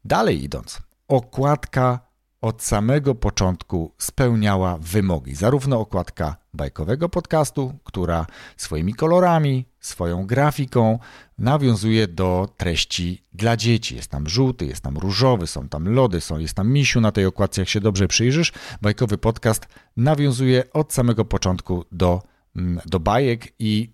Dalej 0.06 0.43
idąc, 0.43 0.82
okładka 1.08 2.00
od 2.43 2.63
samego 2.63 3.15
początku 3.15 3.91
spełniała 3.97 4.77
wymogi. 4.77 5.36
Zarówno 5.36 5.79
okładka 5.79 6.36
bajkowego 6.53 7.10
podcastu, 7.10 7.73
która 7.84 8.25
swoimi 8.58 8.93
kolorami, 8.93 9.65
swoją 9.79 10.25
grafiką 10.25 10.99
nawiązuje 11.38 12.08
do 12.08 12.49
treści 12.58 13.23
dla 13.34 13.58
dzieci. 13.58 13.95
Jest 13.95 14.12
tam 14.12 14.29
żółty, 14.29 14.65
jest 14.65 14.82
tam 14.82 14.97
różowy, 14.97 15.47
są 15.47 15.69
tam 15.69 15.89
lody, 15.89 16.21
są, 16.21 16.38
jest 16.38 16.53
tam 16.53 16.71
misiu 16.71 17.01
na 17.01 17.12
tej 17.12 17.25
okładce, 17.25 17.62
jak 17.62 17.69
się 17.69 17.82
dobrze 17.82 18.08
przyjrzysz. 18.08 18.51
Bajkowy 18.82 19.17
podcast 19.17 19.67
nawiązuje 19.97 20.73
od 20.73 20.93
samego 20.93 21.25
początku 21.25 21.86
do, 21.91 22.21
mm, 22.56 22.82
do 22.86 22.99
bajek 22.99 23.53
i 23.60 23.93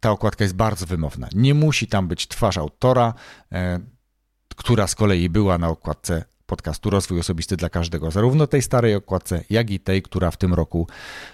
ta 0.00 0.10
okładka 0.10 0.44
jest 0.44 0.56
bardzo 0.56 0.86
wymowna. 0.86 1.28
Nie 1.34 1.54
musi 1.54 1.86
tam 1.86 2.08
być 2.08 2.28
twarz 2.28 2.58
autora, 2.58 3.14
e, 3.52 3.80
która 4.56 4.86
z 4.86 4.94
kolei 4.94 5.28
była 5.28 5.58
na 5.58 5.68
okładce 5.68 6.24
podcastu 6.48 6.90
Rozwój 6.90 7.20
Osobisty 7.20 7.56
dla 7.56 7.68
Każdego, 7.68 8.10
zarówno 8.10 8.46
tej 8.46 8.62
starej 8.62 8.94
okładce, 8.94 9.44
jak 9.50 9.70
i 9.70 9.80
tej, 9.80 10.02
która 10.02 10.30
w 10.30 10.36
tym 10.36 10.54
roku 10.54 10.86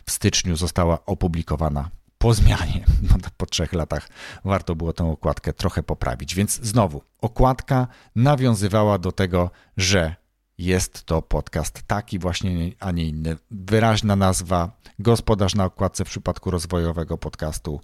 w 0.07 0.11
styczniu 0.11 0.57
została 0.57 1.07
opublikowana 1.07 1.91
po 2.19 2.35
zmianie. 2.35 2.85
No, 3.11 3.17
po 3.37 3.47
trzech 3.47 3.73
latach 3.73 4.09
warto 4.45 4.75
było 4.75 4.93
tę 4.93 5.11
okładkę 5.11 5.53
trochę 5.53 5.83
poprawić. 5.83 6.35
Więc 6.35 6.61
znowu, 6.63 7.03
okładka 7.21 7.87
nawiązywała 8.17 8.99
do 8.99 9.13
tego, 9.13 9.51
że 9.77 10.17
jest 10.59 11.05
to 11.05 11.23
podcast 11.23 11.83
taki 11.87 12.19
właśnie, 12.19 12.73
a 12.81 12.91
nie 12.91 13.05
inny. 13.09 13.37
Wyraźna 13.51 14.17
nazwa, 14.17 14.71
gospodarz 14.99 15.55
na 15.55 15.65
okładce 15.65 16.05
w 16.05 16.09
przypadku 16.09 16.51
rozwojowego 16.51 17.19
podcastu, 17.19 17.81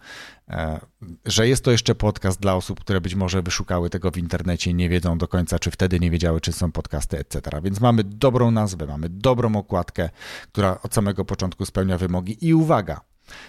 e, 0.48 0.80
że 1.24 1.48
jest 1.48 1.64
to 1.64 1.70
jeszcze 1.70 1.94
podcast 1.94 2.40
dla 2.40 2.54
osób, 2.54 2.80
które 2.80 3.00
być 3.00 3.14
może 3.14 3.42
wyszukały 3.42 3.90
tego 3.90 4.10
w 4.10 4.16
internecie 4.16 4.70
i 4.70 4.74
nie 4.74 4.88
wiedzą 4.88 5.18
do 5.18 5.28
końca, 5.28 5.58
czy 5.58 5.70
wtedy 5.70 6.00
nie 6.00 6.10
wiedziały, 6.10 6.40
czy 6.40 6.52
są 6.52 6.72
podcasty, 6.72 7.18
etc. 7.18 7.60
Więc 7.62 7.80
mamy 7.80 8.04
dobrą 8.04 8.50
nazwę, 8.50 8.86
mamy 8.86 9.08
dobrą 9.08 9.56
okładkę, 9.56 10.10
która 10.52 10.78
od 10.82 10.94
samego 10.94 11.24
początku 11.24 11.66
spełnia 11.66 11.98
wymogi. 11.98 12.46
I 12.46 12.54
uwaga, 12.54 13.00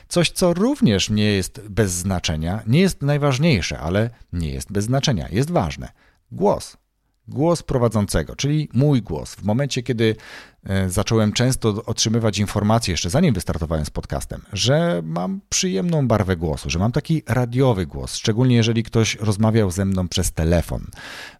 Coś, 0.08 0.32
co 0.32 0.54
również 0.54 1.10
nie 1.10 1.24
jest 1.24 1.62
bez 1.70 1.92
znaczenia, 1.92 2.64
nie 2.68 2.80
jest 2.80 3.02
najważniejsze, 3.02 3.80
ale 3.80 4.10
nie 4.34 4.50
jest 4.50 4.72
bez 4.72 4.86
znaczenia, 4.86 5.28
jest 5.30 5.52
ważne. 5.52 5.92
Głos 6.32 6.78
głos 7.32 7.64
prowadzącego, 7.64 8.36
czyli 8.36 8.70
mój 8.74 9.02
głos. 9.02 9.36
W 9.36 9.44
momencie, 9.44 9.84
kiedy 9.84 10.16
e, 10.64 10.90
zacząłem 10.90 11.34
często 11.34 11.70
otrzymywać 11.86 12.40
informacje, 12.40 12.92
jeszcze 12.92 13.10
zanim 13.10 13.34
wystartowałem 13.34 13.86
z 13.86 13.90
podcastem, 13.90 14.42
że 14.54 15.02
mam 15.06 15.42
przyjemną 15.50 16.08
barwę 16.08 16.38
głosu, 16.38 16.70
że 16.70 16.80
mam 16.80 16.92
taki 16.92 17.24
radiowy 17.28 17.86
głos, 17.86 18.16
szczególnie 18.16 18.56
jeżeli 18.56 18.84
ktoś 18.84 19.16
rozmawiał 19.16 19.72
ze 19.72 19.86
mną 19.86 20.08
przez 20.08 20.32
telefon, 20.32 20.88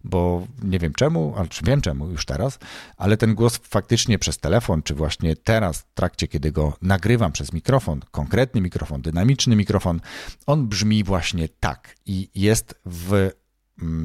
bo 0.04 0.46
nie 0.62 0.78
wiem 0.78 0.92
czemu, 0.92 1.34
ale 1.36 1.48
wiem 1.64 1.80
czemu 1.80 2.08
już 2.08 2.24
teraz, 2.24 2.58
ale 2.96 3.16
ten 3.16 3.34
głos 3.34 3.60
faktycznie 3.62 4.18
przez 4.18 4.38
telefon, 4.38 4.82
czy 4.82 4.94
właśnie 4.94 5.36
teraz, 5.36 5.78
w 5.78 5.94
trakcie 5.94 6.28
kiedy 6.28 6.52
go 6.52 6.76
nagrywam 6.82 7.32
przez 7.32 7.52
mikrofon, 7.52 8.00
konkretny 8.10 8.60
mikrofon, 8.60 9.02
dynamiczny 9.02 9.56
mikrofon, 9.56 10.00
on 10.46 10.68
brzmi 10.68 11.04
właśnie 11.04 11.48
tak 11.60 11.94
i 12.06 12.28
jest 12.34 12.74
w 12.86 13.30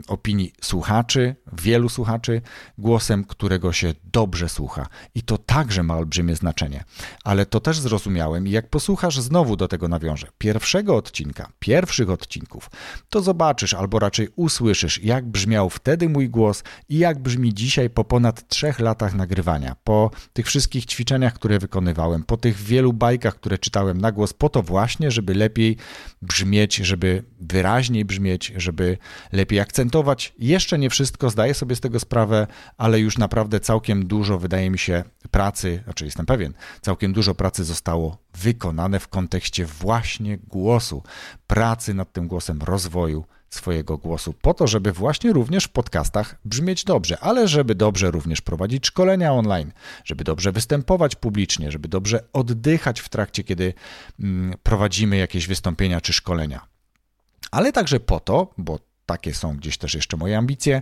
opinii 0.07 0.53
słuchaczy, 0.61 1.35
wielu 1.53 1.89
słuchaczy, 1.89 2.41
głosem, 2.77 3.23
którego 3.23 3.73
się 3.73 3.93
dobrze 4.03 4.49
słucha. 4.49 4.87
I 5.15 5.21
to 5.21 5.37
także 5.37 5.83
ma 5.83 5.95
olbrzymie 5.95 6.35
znaczenie. 6.35 6.83
Ale 7.23 7.45
to 7.45 7.59
też 7.59 7.79
zrozumiałem 7.79 8.47
i 8.47 8.51
jak 8.51 8.69
posłuchasz, 8.69 9.19
znowu 9.19 9.55
do 9.55 9.67
tego 9.67 9.87
nawiążę, 9.87 10.27
pierwszego 10.37 10.95
odcinka, 10.95 11.51
pierwszych 11.59 12.09
odcinków, 12.09 12.69
to 13.09 13.21
zobaczysz 13.21 13.73
albo 13.73 13.99
raczej 13.99 14.29
usłyszysz, 14.35 15.03
jak 15.03 15.25
brzmiał 15.25 15.69
wtedy 15.69 16.09
mój 16.09 16.29
głos 16.29 16.63
i 16.89 16.97
jak 16.97 17.19
brzmi 17.19 17.53
dzisiaj 17.53 17.89
po 17.89 18.03
ponad 18.03 18.47
trzech 18.47 18.79
latach 18.79 19.13
nagrywania, 19.13 19.75
po 19.83 20.11
tych 20.33 20.45
wszystkich 20.45 20.85
ćwiczeniach, 20.85 21.33
które 21.33 21.59
wykonywałem, 21.59 22.23
po 22.23 22.37
tych 22.37 22.55
wielu 22.55 22.93
bajkach, 22.93 23.35
które 23.35 23.57
czytałem 23.57 24.01
na 24.01 24.11
głos, 24.11 24.33
po 24.33 24.49
to 24.49 24.61
właśnie, 24.61 25.11
żeby 25.11 25.33
lepiej 25.33 25.77
brzmieć, 26.21 26.75
żeby 26.75 27.23
wyraźniej 27.39 28.05
brzmieć, 28.05 28.53
żeby 28.55 28.97
lepiej 29.31 29.59
akcentować. 29.67 30.33
Jeszcze 30.39 30.79
nie 30.79 30.89
wszystko, 30.89 31.29
zdaję 31.29 31.53
sobie 31.53 31.75
z 31.75 31.79
tego 31.79 31.99
sprawę, 31.99 32.47
ale 32.77 32.99
już 32.99 33.17
naprawdę 33.17 33.59
całkiem 33.59 34.07
dużo, 34.07 34.39
wydaje 34.39 34.69
mi 34.69 34.79
się, 34.79 35.03
pracy, 35.31 35.81
znaczy 35.83 36.05
jestem 36.05 36.25
pewien, 36.25 36.53
całkiem 36.81 37.13
dużo 37.13 37.35
pracy 37.35 37.63
zostało 37.63 38.17
wykonane 38.33 38.99
w 38.99 39.07
kontekście 39.07 39.65
właśnie 39.65 40.37
głosu, 40.37 41.03
pracy 41.47 41.93
nad 41.93 42.13
tym 42.13 42.27
głosem 42.27 42.61
rozwoju 42.61 43.25
swojego 43.49 43.97
głosu, 43.97 44.33
po 44.41 44.53
to, 44.53 44.67
żeby 44.67 44.91
właśnie 44.91 45.33
również 45.33 45.63
w 45.63 45.69
podcastach 45.69 46.35
brzmieć 46.45 46.83
dobrze, 46.83 47.19
ale 47.19 47.47
żeby 47.47 47.75
dobrze 47.75 48.11
również 48.11 48.41
prowadzić 48.41 48.87
szkolenia 48.87 49.33
online, 49.33 49.71
żeby 50.05 50.23
dobrze 50.23 50.51
występować 50.51 51.15
publicznie, 51.15 51.71
żeby 51.71 51.87
dobrze 51.87 52.23
oddychać 52.33 52.99
w 52.99 53.09
trakcie, 53.09 53.43
kiedy 53.43 53.73
mm, 54.19 54.57
prowadzimy 54.63 55.17
jakieś 55.17 55.47
wystąpienia 55.47 56.01
czy 56.01 56.13
szkolenia. 56.13 56.67
Ale 57.51 57.71
także 57.71 57.99
po 57.99 58.19
to, 58.19 58.53
bo 58.57 58.79
takie 59.07 59.33
są 59.33 59.57
gdzieś 59.57 59.77
też 59.77 59.93
jeszcze 59.93 60.17
moje 60.17 60.37
ambicje, 60.37 60.81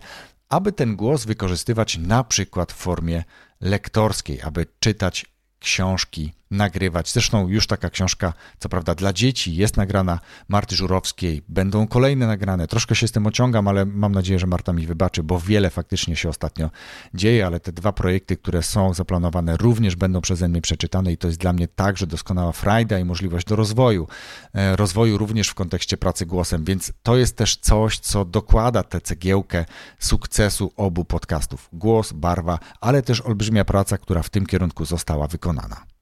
aby 0.50 0.72
ten 0.72 0.96
głos 0.96 1.26
wykorzystywać 1.26 1.98
na 1.98 2.24
przykład 2.24 2.72
w 2.72 2.76
formie 2.76 3.24
lektorskiej, 3.62 4.42
aby 4.42 4.66
czytać 4.80 5.26
książki 5.60 6.34
nagrywać. 6.52 7.12
Zresztą 7.12 7.48
już 7.48 7.68
taka 7.68 7.90
książka, 7.90 8.34
co 8.60 8.70
prawda 8.70 8.96
dla 8.96 9.14
dzieci, 9.14 9.56
jest 9.56 9.78
nagrana 9.78 10.20
Marty 10.48 10.76
Żurowskiej. 10.76 11.42
Będą 11.48 11.88
kolejne 11.88 12.28
nagrane. 12.28 12.68
Troszkę 12.68 12.96
się 12.96 13.08
z 13.08 13.12
tym 13.12 13.28
ociągam, 13.28 13.68
ale 13.68 13.86
mam 13.86 14.12
nadzieję, 14.12 14.40
że 14.40 14.48
Marta 14.48 14.74
mi 14.74 14.88
wybaczy, 14.88 15.24
bo 15.24 15.40
wiele 15.40 15.70
faktycznie 15.70 16.16
się 16.16 16.30
ostatnio 16.30 16.70
dzieje, 17.14 17.46
ale 17.46 17.60
te 17.60 17.72
dwa 17.72 17.92
projekty, 17.92 18.38
które 18.38 18.64
są 18.64 18.94
zaplanowane, 18.94 19.58
również 19.58 19.96
będą 19.96 20.22
przeze 20.22 20.48
mnie 20.48 20.62
przeczytane 20.62 21.12
i 21.12 21.18
to 21.18 21.28
jest 21.28 21.40
dla 21.40 21.54
mnie 21.54 21.68
także 21.68 22.08
doskonała 22.08 22.52
frajda 22.52 23.00
i 23.00 23.06
możliwość 23.06 23.48
do 23.48 23.56
rozwoju. 23.56 24.08
E, 24.54 24.76
rozwoju 24.76 25.18
również 25.18 25.50
w 25.50 25.54
kontekście 25.54 25.98
pracy 25.98 26.26
głosem, 26.26 26.64
więc 26.64 26.94
to 27.04 27.18
jest 27.18 27.38
też 27.38 27.58
coś, 27.58 28.00
co 28.00 28.26
dokłada 28.26 28.84
tę 28.84 29.02
cegiełkę 29.02 29.66
sukcesu 30.00 30.72
obu 30.76 31.06
podcastów. 31.06 31.70
Głos, 31.74 32.14
barwa, 32.14 32.60
ale 32.82 33.02
też 33.02 33.22
olbrzymia 33.22 33.66
praca, 33.66 33.98
która 33.98 34.24
w 34.24 34.30
tym 34.30 34.46
kierunku 34.46 34.86
została 34.86 35.28
wykonana. 35.28 35.95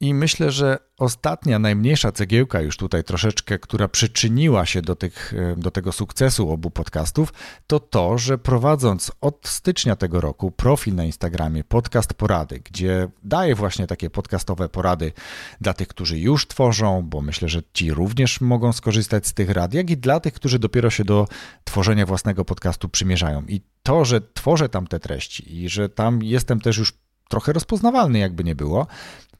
I 0.00 0.14
myślę, 0.14 0.50
że 0.50 0.78
ostatnia, 0.98 1.58
najmniejsza 1.58 2.12
cegiełka 2.12 2.60
już 2.60 2.76
tutaj 2.76 3.04
troszeczkę, 3.04 3.58
która 3.58 3.88
przyczyniła 3.88 4.66
się 4.66 4.82
do, 4.82 4.96
tych, 4.96 5.34
e, 5.36 5.56
do 5.56 5.70
tego 5.70 5.92
sukcesu 5.92 6.50
obu 6.50 6.70
podcastów, 6.70 7.32
to 7.66 7.80
to, 7.80 8.18
że 8.18 8.38
prowadząc 8.38 9.12
od 9.20 9.48
stycznia 9.48 9.96
tego 9.96 10.20
roku 10.20 10.50
profil 10.50 10.94
na 10.94 11.04
Instagramie 11.04 11.64
Podcast 11.64 12.14
Porady, 12.14 12.60
gdzie 12.64 13.08
daję 13.24 13.54
właśnie 13.54 13.86
takie 13.86 14.10
podcastowe 14.10 14.68
porady 14.68 15.12
dla 15.60 15.74
tych, 15.74 15.88
którzy 15.88 16.18
już 16.18 16.46
tworzą, 16.46 17.02
bo 17.02 17.20
myślę, 17.20 17.48
że 17.48 17.62
ci 17.72 17.92
również 17.92 18.40
mogą 18.40 18.72
skorzystać 18.72 19.26
z 19.26 19.34
tych 19.34 19.50
rad, 19.50 19.74
jak 19.74 19.90
i 19.90 19.96
dla 19.96 20.20
tych, 20.20 20.34
którzy 20.34 20.58
dopiero 20.58 20.90
się 20.90 21.04
do 21.04 21.28
tworzenia 21.64 22.06
własnego 22.06 22.44
podcastu 22.44 22.88
przymierzają. 22.88 23.42
I 23.48 23.60
to, 23.82 24.04
że 24.04 24.20
tworzę 24.34 24.68
tam 24.68 24.86
te 24.86 25.00
treści 25.00 25.56
i 25.56 25.68
że 25.68 25.88
tam 25.88 26.22
jestem 26.22 26.60
też 26.60 26.78
już 26.78 26.92
trochę 27.28 27.52
rozpoznawalny, 27.52 28.18
jakby 28.18 28.44
nie 28.44 28.54
było, 28.54 28.86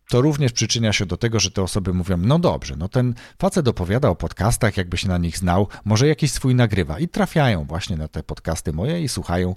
to 0.09 0.21
również 0.21 0.53
przyczynia 0.53 0.93
się 0.93 1.07
do 1.07 1.17
tego, 1.17 1.41
że 1.41 1.51
te 1.51 1.63
osoby 1.63 1.95
mówią: 1.95 2.17
No 2.17 2.39
dobrze, 2.39 2.77
no 2.77 2.89
ten 2.89 3.15
facet 3.39 3.69
opowiada 3.69 4.09
o 4.09 4.17
podcastach, 4.17 4.77
jakby 4.77 4.97
się 4.97 5.09
na 5.09 5.19
nich 5.19 5.39
znał, 5.39 5.69
może 5.85 6.07
jakiś 6.07 6.33
swój 6.33 6.55
nagrywa 6.55 6.99
i 6.99 7.09
trafiają 7.09 7.65
właśnie 7.65 7.97
na 7.97 8.09
te 8.09 8.23
podcasty 8.23 8.73
moje 8.73 9.03
i 9.03 9.09
słuchają 9.09 9.55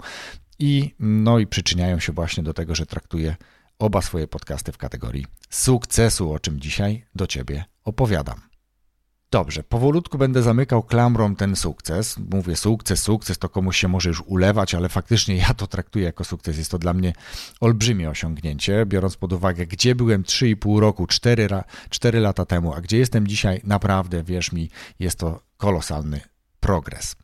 i 0.58 0.94
no 1.00 1.38
i 1.38 1.46
przyczyniają 1.46 2.00
się 2.00 2.12
właśnie 2.12 2.42
do 2.42 2.54
tego, 2.54 2.74
że 2.74 2.86
traktuję 2.86 3.36
oba 3.78 4.02
swoje 4.02 4.28
podcasty 4.28 4.72
w 4.72 4.78
kategorii 4.78 5.26
sukcesu, 5.50 6.32
o 6.32 6.38
czym 6.38 6.60
dzisiaj 6.60 7.04
do 7.14 7.26
ciebie 7.26 7.64
opowiadam. 7.84 8.49
Dobrze, 9.32 9.62
powolutku 9.62 10.18
będę 10.18 10.42
zamykał 10.42 10.82
klamrą 10.82 11.36
ten 11.36 11.56
sukces. 11.56 12.16
Mówię 12.32 12.56
sukces, 12.56 13.02
sukces, 13.02 13.38
to 13.38 13.48
komuś 13.48 13.76
się 13.76 13.88
może 13.88 14.08
już 14.08 14.20
ulewać, 14.20 14.74
ale 14.74 14.88
faktycznie 14.88 15.36
ja 15.36 15.54
to 15.54 15.66
traktuję 15.66 16.04
jako 16.04 16.24
sukces. 16.24 16.58
Jest 16.58 16.70
to 16.70 16.78
dla 16.78 16.92
mnie 16.92 17.12
olbrzymie 17.60 18.10
osiągnięcie, 18.10 18.86
biorąc 18.86 19.16
pod 19.16 19.32
uwagę, 19.32 19.66
gdzie 19.66 19.94
byłem 19.94 20.22
3,5 20.22 20.78
roku, 20.78 21.06
4, 21.06 21.48
4 21.90 22.20
lata 22.20 22.46
temu, 22.46 22.74
a 22.74 22.80
gdzie 22.80 22.98
jestem 22.98 23.26
dzisiaj, 23.26 23.60
naprawdę, 23.64 24.22
wierz 24.22 24.52
mi, 24.52 24.70
jest 24.98 25.18
to 25.18 25.42
kolosalny 25.56 26.20
progres. 26.60 27.16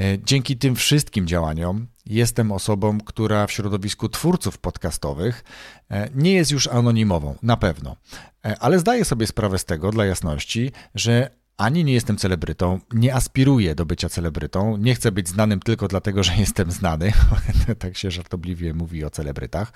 E, 0.00 0.18
dzięki 0.18 0.56
tym 0.56 0.76
wszystkim 0.76 1.26
działaniom 1.26 1.86
jestem 2.06 2.52
osobą, 2.52 3.00
która 3.00 3.46
w 3.46 3.52
środowisku 3.52 4.08
twórców 4.08 4.58
podcastowych 4.58 5.44
e, 5.90 6.10
nie 6.14 6.32
jest 6.32 6.50
już 6.50 6.66
anonimową, 6.66 7.34
na 7.42 7.56
pewno. 7.56 7.96
E, 8.44 8.58
ale 8.58 8.78
zdaję 8.78 9.04
sobie 9.04 9.26
sprawę 9.26 9.58
z 9.58 9.64
tego, 9.64 9.90
dla 9.90 10.04
jasności, 10.04 10.72
że 10.94 11.30
ani 11.56 11.84
nie 11.84 11.92
jestem 11.92 12.16
celebrytą, 12.16 12.80
nie 12.92 13.14
aspiruję 13.14 13.74
do 13.74 13.86
bycia 13.86 14.08
celebrytą, 14.08 14.76
nie 14.76 14.94
chcę 14.94 15.12
być 15.12 15.28
znanym 15.28 15.60
tylko 15.60 15.88
dlatego, 15.88 16.22
że 16.22 16.36
jestem 16.46 16.70
znany, 16.70 17.12
tak 17.78 17.96
się 17.96 18.10
żartobliwie 18.10 18.74
mówi 18.74 19.04
o 19.04 19.10
celebrytach, 19.10 19.72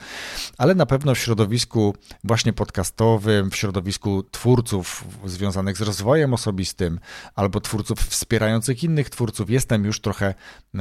ale 0.58 0.74
na 0.74 0.86
pewno 0.86 1.14
w 1.14 1.18
środowisku 1.18 1.94
właśnie 2.24 2.52
podcastowym, 2.52 3.50
w 3.50 3.56
środowisku 3.56 4.22
twórców 4.22 5.04
związanych 5.24 5.76
z 5.76 5.80
rozwojem 5.80 6.34
osobistym 6.34 7.00
albo 7.34 7.60
twórców 7.60 7.98
wspierających 7.98 8.84
innych 8.84 9.10
twórców 9.10 9.50
jestem 9.50 9.84
już 9.84 10.00
trochę 10.00 10.34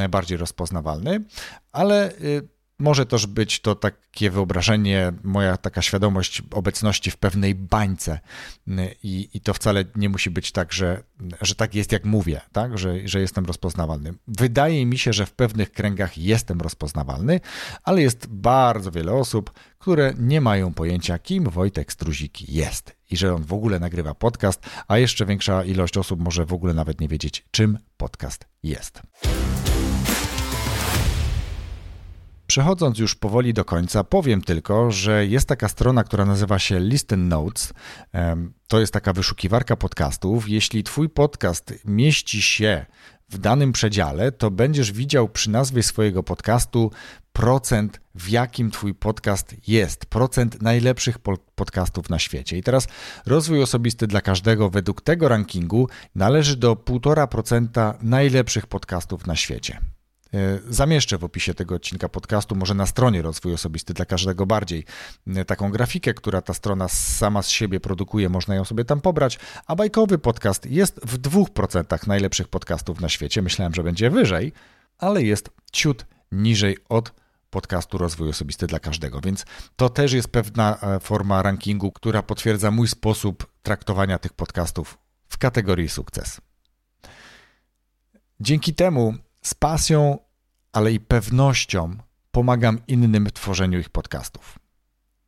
bardziej 0.10 0.38
rozpoznawalny, 0.38 1.24
ale 1.72 2.12
y, 2.12 2.59
może 2.80 3.06
też 3.06 3.28
być 3.28 3.60
to 3.60 3.76
takie 3.76 4.30
wyobrażenie, 4.30 5.14
moja 5.24 5.58
taka 5.58 5.82
świadomość 5.82 6.44
obecności 6.52 7.12
w 7.12 7.18
pewnej 7.18 7.56
bańce 7.56 8.20
i, 9.04 9.30
i 9.34 9.42
to 9.42 9.54
wcale 9.54 9.86
nie 9.96 10.10
musi 10.10 10.30
być 10.30 10.52
tak, 10.52 10.74
że, 10.74 11.04
że 11.42 11.56
tak 11.56 11.76
jest 11.76 11.92
jak 11.92 12.06
mówię, 12.06 12.42
tak? 12.52 12.78
Że, 12.78 13.08
że 13.08 13.20
jestem 13.20 13.46
rozpoznawalny. 13.46 14.14
Wydaje 14.28 14.86
mi 14.86 14.98
się, 14.98 15.14
że 15.14 15.26
w 15.26 15.32
pewnych 15.32 15.72
kręgach 15.72 16.18
jestem 16.18 16.62
rozpoznawalny, 16.62 17.40
ale 17.84 18.02
jest 18.02 18.28
bardzo 18.28 18.92
wiele 18.92 19.14
osób, 19.14 19.52
które 19.80 20.14
nie 20.18 20.42
mają 20.42 20.74
pojęcia, 20.74 21.20
kim 21.20 21.50
Wojtek 21.50 21.94
Struziki 21.94 22.54
jest 22.54 22.96
i 23.12 23.18
że 23.18 23.36
on 23.36 23.44
w 23.44 23.54
ogóle 23.54 23.80
nagrywa 23.80 24.16
podcast, 24.16 24.62
a 24.88 24.98
jeszcze 24.98 25.26
większa 25.26 25.64
ilość 25.64 25.98
osób 25.98 26.20
może 26.20 26.46
w 26.46 26.54
ogóle 26.54 26.74
nawet 26.74 27.02
nie 27.02 27.08
wiedzieć, 27.08 27.46
czym 27.52 27.78
podcast 27.98 28.46
jest. 28.64 29.02
Przechodząc 32.50 33.00
już 33.00 33.16
powoli 33.16 33.54
do 33.54 33.66
końca, 33.66 34.04
powiem 34.04 34.42
tylko, 34.42 34.92
że 34.92 35.26
jest 35.26 35.48
taka 35.48 35.68
strona, 35.68 36.04
która 36.04 36.26
nazywa 36.26 36.60
się 36.60 36.80
Listen 36.80 37.28
Notes. 37.28 37.74
To 38.68 38.80
jest 38.80 38.94
taka 38.94 39.14
wyszukiwarka 39.14 39.76
podcastów. 39.76 40.50
Jeśli 40.50 40.84
Twój 40.84 41.10
podcast 41.10 41.74
mieści 41.86 42.42
się 42.42 42.86
w 43.30 43.38
danym 43.38 43.72
przedziale, 43.72 44.32
to 44.32 44.52
będziesz 44.52 44.92
widział 44.92 45.30
przy 45.30 45.50
nazwie 45.50 45.84
swojego 45.84 46.24
podcastu 46.24 46.92
procent, 47.34 48.02
w 48.16 48.30
jakim 48.30 48.72
Twój 48.72 48.94
podcast 48.94 49.56
jest, 49.68 50.06
procent 50.06 50.62
najlepszych 50.62 51.18
podcastów 51.56 52.10
na 52.10 52.20
świecie. 52.20 52.58
I 52.58 52.64
teraz 52.64 52.88
rozwój 53.26 53.64
osobisty 53.64 54.08
dla 54.08 54.22
każdego 54.22 54.70
według 54.70 55.02
tego 55.02 55.28
rankingu 55.28 55.90
należy 56.16 56.56
do 56.56 56.74
1,5% 56.76 57.94
najlepszych 58.02 58.68
podcastów 58.68 59.28
na 59.28 59.36
świecie. 59.36 59.80
E, 60.34 60.60
zamieszczę 60.70 61.18
w 61.18 61.24
opisie 61.24 61.54
tego 61.54 61.76
odcinka 61.76 62.10
podcastu, 62.10 62.56
może 62.56 62.74
na 62.74 62.86
stronie 62.86 63.22
Rozwój 63.22 63.54
Osobisty 63.54 63.94
dla 63.94 64.06
każdego 64.06 64.46
bardziej, 64.46 64.86
e, 65.28 65.46
taką 65.46 65.72
grafikę, 65.72 66.14
która 66.14 66.42
ta 66.42 66.54
strona 66.54 66.88
sama 66.88 67.42
z 67.42 67.50
siebie 67.50 67.80
produkuje, 67.80 68.30
można 68.30 68.56
ją 68.56 68.66
sobie 68.66 68.86
tam 68.86 69.02
pobrać, 69.02 69.40
a 69.68 69.76
bajkowy 69.76 70.18
podcast 70.18 70.66
jest 70.66 71.00
w 71.06 71.18
2% 71.18 72.08
najlepszych 72.08 72.48
podcastów 72.48 73.02
na 73.02 73.10
świecie. 73.10 73.42
Myślałem, 73.42 73.74
że 73.74 73.84
będzie 73.84 74.10
wyżej, 74.10 74.54
ale 74.98 75.24
jest 75.24 75.50
ciut 75.72 76.06
niżej 76.32 76.78
od 76.90 77.14
podcastu 77.50 77.98
Rozwój 77.98 78.30
Osobisty 78.30 78.68
dla 78.68 78.80
każdego, 78.80 79.22
więc 79.22 79.46
to 79.76 79.90
też 79.90 80.14
jest 80.14 80.28
pewna 80.28 80.78
e, 80.82 81.00
forma 81.00 81.42
rankingu, 81.42 81.92
która 81.92 82.24
potwierdza 82.24 82.72
mój 82.72 82.88
sposób 82.88 83.48
traktowania 83.62 84.20
tych 84.20 84.34
podcastów 84.34 84.98
w 85.30 85.38
kategorii 85.38 85.90
sukces. 85.90 86.42
Dzięki 88.40 88.74
temu 88.74 89.14
z 89.42 89.54
pasją, 89.54 90.18
ale 90.72 90.92
i 90.92 91.00
pewnością 91.00 91.98
pomagam 92.32 92.80
innym 92.88 93.26
w 93.26 93.34
tworzeniu 93.34 93.80
ich 93.80 93.90
podcastów. 93.90 94.60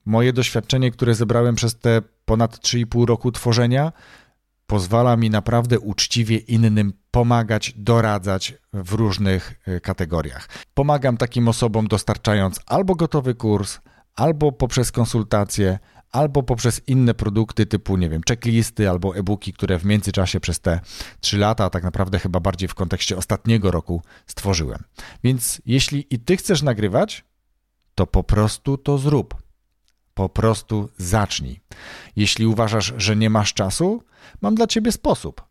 Moje 0.05 0.33
doświadczenie, 0.33 0.91
które 0.91 1.15
zebrałem 1.15 1.55
przez 1.55 1.79
te 1.79 2.01
ponad 2.25 2.57
3,5 2.57 3.05
roku 3.05 3.31
tworzenia, 3.31 3.91
pozwala 4.67 5.17
mi 5.17 5.29
naprawdę 5.29 5.79
uczciwie 5.79 6.37
innym 6.37 6.93
pomagać, 7.11 7.73
doradzać 7.77 8.53
w 8.73 8.93
różnych 8.93 9.59
e, 9.67 9.79
kategoriach. 9.79 10.49
Pomagam 10.73 11.17
takim 11.17 11.47
osobom 11.47 11.87
dostarczając 11.87 12.59
albo 12.65 12.95
gotowy 12.95 13.35
kurs, 13.35 13.79
albo 14.15 14.51
poprzez 14.51 14.91
konsultacje, 14.91 15.79
albo 16.11 16.43
poprzez 16.43 16.81
inne 16.87 17.13
produkty 17.13 17.65
typu, 17.65 17.97
nie 17.97 18.09
wiem, 18.09 18.21
checklisty 18.29 18.89
albo 18.89 19.15
e-booki, 19.15 19.53
które 19.53 19.79
w 19.79 19.85
międzyczasie 19.85 20.39
przez 20.39 20.59
te 20.59 20.79
3 21.19 21.37
lata, 21.37 21.65
a 21.65 21.69
tak 21.69 21.83
naprawdę 21.83 22.19
chyba 22.19 22.39
bardziej 22.39 22.69
w 22.69 22.75
kontekście 22.75 23.17
ostatniego 23.17 23.71
roku 23.71 24.01
stworzyłem. 24.27 24.83
Więc 25.23 25.61
jeśli 25.65 26.07
i 26.09 26.19
ty 26.19 26.37
chcesz 26.37 26.61
nagrywać, 26.61 27.25
to 27.95 28.07
po 28.07 28.23
prostu 28.23 28.77
to 28.77 28.97
zrób. 28.97 29.35
Po 30.13 30.29
prostu 30.29 30.89
zacznij. 30.97 31.61
Jeśli 32.15 32.45
uważasz, 32.45 32.93
że 32.97 33.15
nie 33.15 33.29
masz 33.29 33.53
czasu, 33.53 34.03
mam 34.41 34.55
dla 34.55 34.67
ciebie 34.67 34.91
sposób. 34.91 35.50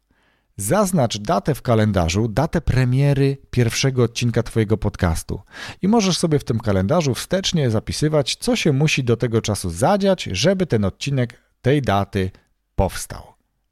Zaznacz 0.60 1.18
datę 1.18 1.54
w 1.54 1.62
kalendarzu, 1.62 2.28
datę 2.28 2.60
premiery 2.60 3.38
pierwszego 3.50 4.02
odcinka 4.02 4.42
Twojego 4.42 4.78
podcastu. 4.78 5.40
I 5.82 5.88
możesz 5.88 6.18
sobie 6.18 6.38
w 6.38 6.44
tym 6.44 6.60
kalendarzu 6.60 7.14
wstecznie 7.14 7.70
zapisywać, 7.70 8.36
co 8.36 8.56
się 8.56 8.72
musi 8.72 9.04
do 9.04 9.16
tego 9.16 9.42
czasu 9.42 9.70
zadziać, 9.70 10.24
żeby 10.32 10.66
ten 10.66 10.84
odcinek 10.84 11.40
tej 11.62 11.82
daty 11.82 12.30
powstał. 12.74 13.22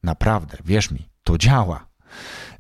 Naprawdę, 0.03 0.59
wierz 0.65 0.91
mi, 0.91 1.09
to 1.25 1.39
działa. 1.39 1.88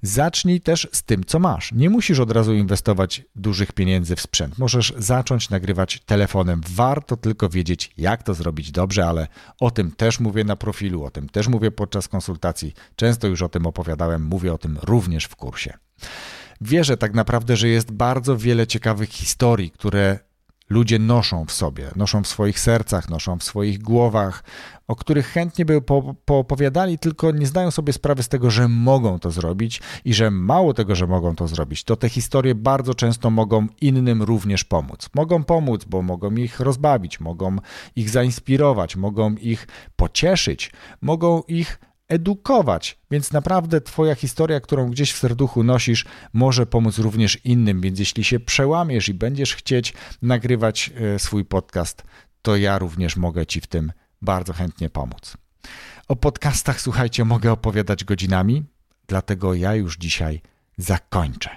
Zacznij 0.02 0.61
też 0.61 0.88
z 0.92 1.02
tym, 1.02 1.24
co 1.24 1.38
masz. 1.38 1.72
Nie 1.72 1.90
musisz 1.90 2.20
od 2.20 2.30
razu 2.30 2.54
inwestować 2.54 3.22
dużych 3.37 3.72
pieniędzy 3.72 4.16
w 4.16 4.20
sprzęt. 4.20 4.58
Możesz 4.58 4.94
zacząć 4.98 5.50
nagrywać 5.50 6.00
telefonem. 6.06 6.61
Warto 6.68 7.16
tylko 7.16 7.48
wiedzieć, 7.48 7.90
jak 7.96 8.22
to 8.22 8.34
zrobić 8.34 8.72
dobrze, 8.72 9.06
ale 9.06 9.28
o 9.61 9.70
tym 9.70 9.92
też 9.92 10.20
mówię 10.20 10.44
na 10.44 10.56
profilu, 10.56 11.04
o 11.04 11.11
tym 11.11 11.28
też 11.28 11.48
mówię 11.48 11.70
podczas 11.70 12.08
konsultacji. 12.08 12.74
Często 12.96 13.26
już 13.26 13.42
o 13.42 13.48
tym 13.48 13.66
opowiadałem, 13.66 14.24
mówię 14.24 14.52
o 14.52 14.58
tym 14.58 14.78
również 14.82 15.24
w 15.24 15.37
kursie. 15.37 15.78
Wierzę 16.61 16.96
tak 16.96 17.14
naprawdę, 17.14 17.56
że 17.56 17.68
jest 17.68 17.92
bardzo 17.92 18.37
wiele 18.37 18.66
ciekawych 18.66 19.11
historii, 19.11 19.70
które 19.70 20.18
ludzie 20.68 20.98
noszą 20.98 21.44
w 21.44 21.52
sobie, 21.52 21.90
noszą 21.96 22.22
w 22.22 22.28
swoich 22.28 22.61
sercach, 22.61 23.09
noszą 23.09 23.38
w 23.38 23.44
swoich 23.44 23.78
głowach, 23.78 24.44
o 24.88 24.96
których 24.96 25.26
chętnie 25.26 25.64
by 25.64 25.81
po, 25.83 26.14
poopowiadali, 26.24 26.98
tylko 26.98 27.31
nie 27.31 27.46
zdają 27.46 27.70
sobie 27.70 27.92
sprawy 27.92 28.22
z 28.22 28.28
tego, 28.28 28.50
że 28.50 28.68
mogą 28.68 29.18
to 29.18 29.31
zrobić 29.31 29.81
i 30.04 30.14
że 30.14 30.31
mało 30.31 30.74
tego, 30.74 30.94
że 30.94 31.07
mogą 31.07 31.37
to 31.37 31.48
zrobić, 31.48 31.85
to 31.85 31.96
te 31.96 32.09
historie 32.09 32.54
bardzo 32.54 32.94
często 32.94 33.31
mogą 33.31 33.66
innym 33.81 34.22
również 34.22 34.64
pomóc. 34.64 35.11
Mogą 35.14 35.44
pomóc, 35.44 35.85
bo 35.85 36.02
mogą 36.02 36.35
ich 36.35 36.61
rozbawić, 36.61 37.20
mogą 37.20 37.57
ich 37.96 38.11
zainspirować, 38.11 38.96
mogą 38.96 39.35
ich 39.35 39.68
pocieszyć, 39.96 40.72
mogą 41.00 41.42
ich 41.48 41.81
edukować. 42.08 42.98
Więc 43.10 43.32
naprawdę 43.32 43.80
Twoja 43.80 44.14
historia, 44.14 44.60
którą 44.60 44.90
gdzieś 44.90 45.12
w 45.12 45.18
serduchu 45.18 45.64
nosisz, 45.64 46.04
może 46.32 46.66
pomóc 46.66 46.98
również 46.98 47.44
innym. 47.44 47.80
Więc 47.80 47.98
jeśli 47.98 48.24
się 48.24 48.40
przełamiesz 48.40 49.08
i 49.08 49.14
będziesz 49.14 49.54
chcieć 49.54 49.94
nagrywać 50.22 50.90
e, 51.14 51.18
swój 51.18 51.44
podcast, 51.44 52.02
to 52.42 52.56
ja 52.56 52.78
również 52.78 53.16
mogę 53.16 53.46
Ci 53.46 53.60
w 53.60 53.66
tym 53.66 53.92
bardzo 54.22 54.52
chętnie 54.52 54.90
pomóc. 54.90 55.36
O 56.08 56.16
podcastach, 56.16 56.80
słuchajcie, 56.80 57.24
mogę 57.24 57.52
opowiadać 57.52 58.04
godzinami, 58.04 58.64
dlatego 59.06 59.54
ja 59.54 59.74
już 59.74 59.96
dzisiaj 59.96 60.40
zakończę. 60.76 61.50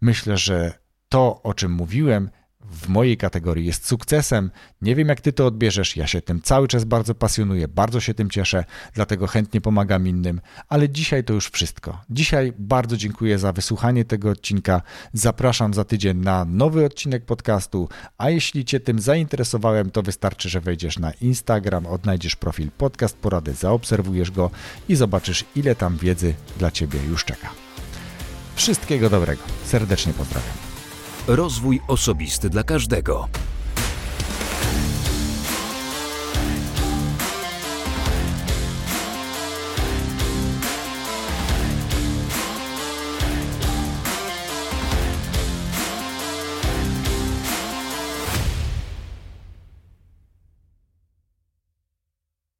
Myślę, 0.00 0.38
że 0.38 0.78
to, 1.08 1.42
o 1.42 1.54
czym 1.54 1.72
mówiłem, 1.72 2.30
w 2.70 2.88
mojej 2.88 3.16
kategorii 3.16 3.66
jest 3.66 3.86
sukcesem. 3.86 4.50
Nie 4.82 4.94
wiem, 4.94 5.08
jak 5.08 5.20
ty 5.20 5.32
to 5.32 5.46
odbierzesz. 5.46 5.96
Ja 5.96 6.06
się 6.06 6.22
tym 6.22 6.42
cały 6.42 6.68
czas 6.68 6.84
bardzo 6.84 7.14
pasjonuję, 7.14 7.68
bardzo 7.68 8.00
się 8.00 8.14
tym 8.14 8.30
cieszę, 8.30 8.64
dlatego 8.94 9.26
chętnie 9.26 9.60
pomagam 9.60 10.08
innym. 10.08 10.40
Ale 10.68 10.88
dzisiaj 10.88 11.24
to 11.24 11.32
już 11.32 11.50
wszystko. 11.50 12.00
Dzisiaj 12.10 12.52
bardzo 12.58 12.96
dziękuję 12.96 13.38
za 13.38 13.52
wysłuchanie 13.52 14.04
tego 14.04 14.30
odcinka. 14.30 14.82
Zapraszam 15.12 15.74
za 15.74 15.84
tydzień 15.84 16.16
na 16.16 16.44
nowy 16.44 16.84
odcinek 16.84 17.24
podcastu. 17.24 17.88
A 18.18 18.30
jeśli 18.30 18.64
cię 18.64 18.80
tym 18.80 18.98
zainteresowałem, 18.98 19.90
to 19.90 20.02
wystarczy, 20.02 20.48
że 20.48 20.60
wejdziesz 20.60 20.98
na 20.98 21.12
Instagram, 21.12 21.86
odnajdziesz 21.86 22.36
profil 22.36 22.70
Podcast 22.78 23.16
Porady, 23.16 23.54
zaobserwujesz 23.54 24.30
go 24.30 24.50
i 24.88 24.94
zobaczysz, 24.94 25.44
ile 25.56 25.74
tam 25.74 25.96
wiedzy 25.96 26.34
dla 26.58 26.70
ciebie 26.70 26.98
już 27.08 27.24
czeka. 27.24 27.50
Wszystkiego 28.54 29.10
dobrego. 29.10 29.42
Serdecznie 29.64 30.12
pozdrawiam. 30.12 30.73
Rozwój 31.28 31.80
osobisty 31.88 32.50
dla 32.50 32.62
każdego. 32.62 33.28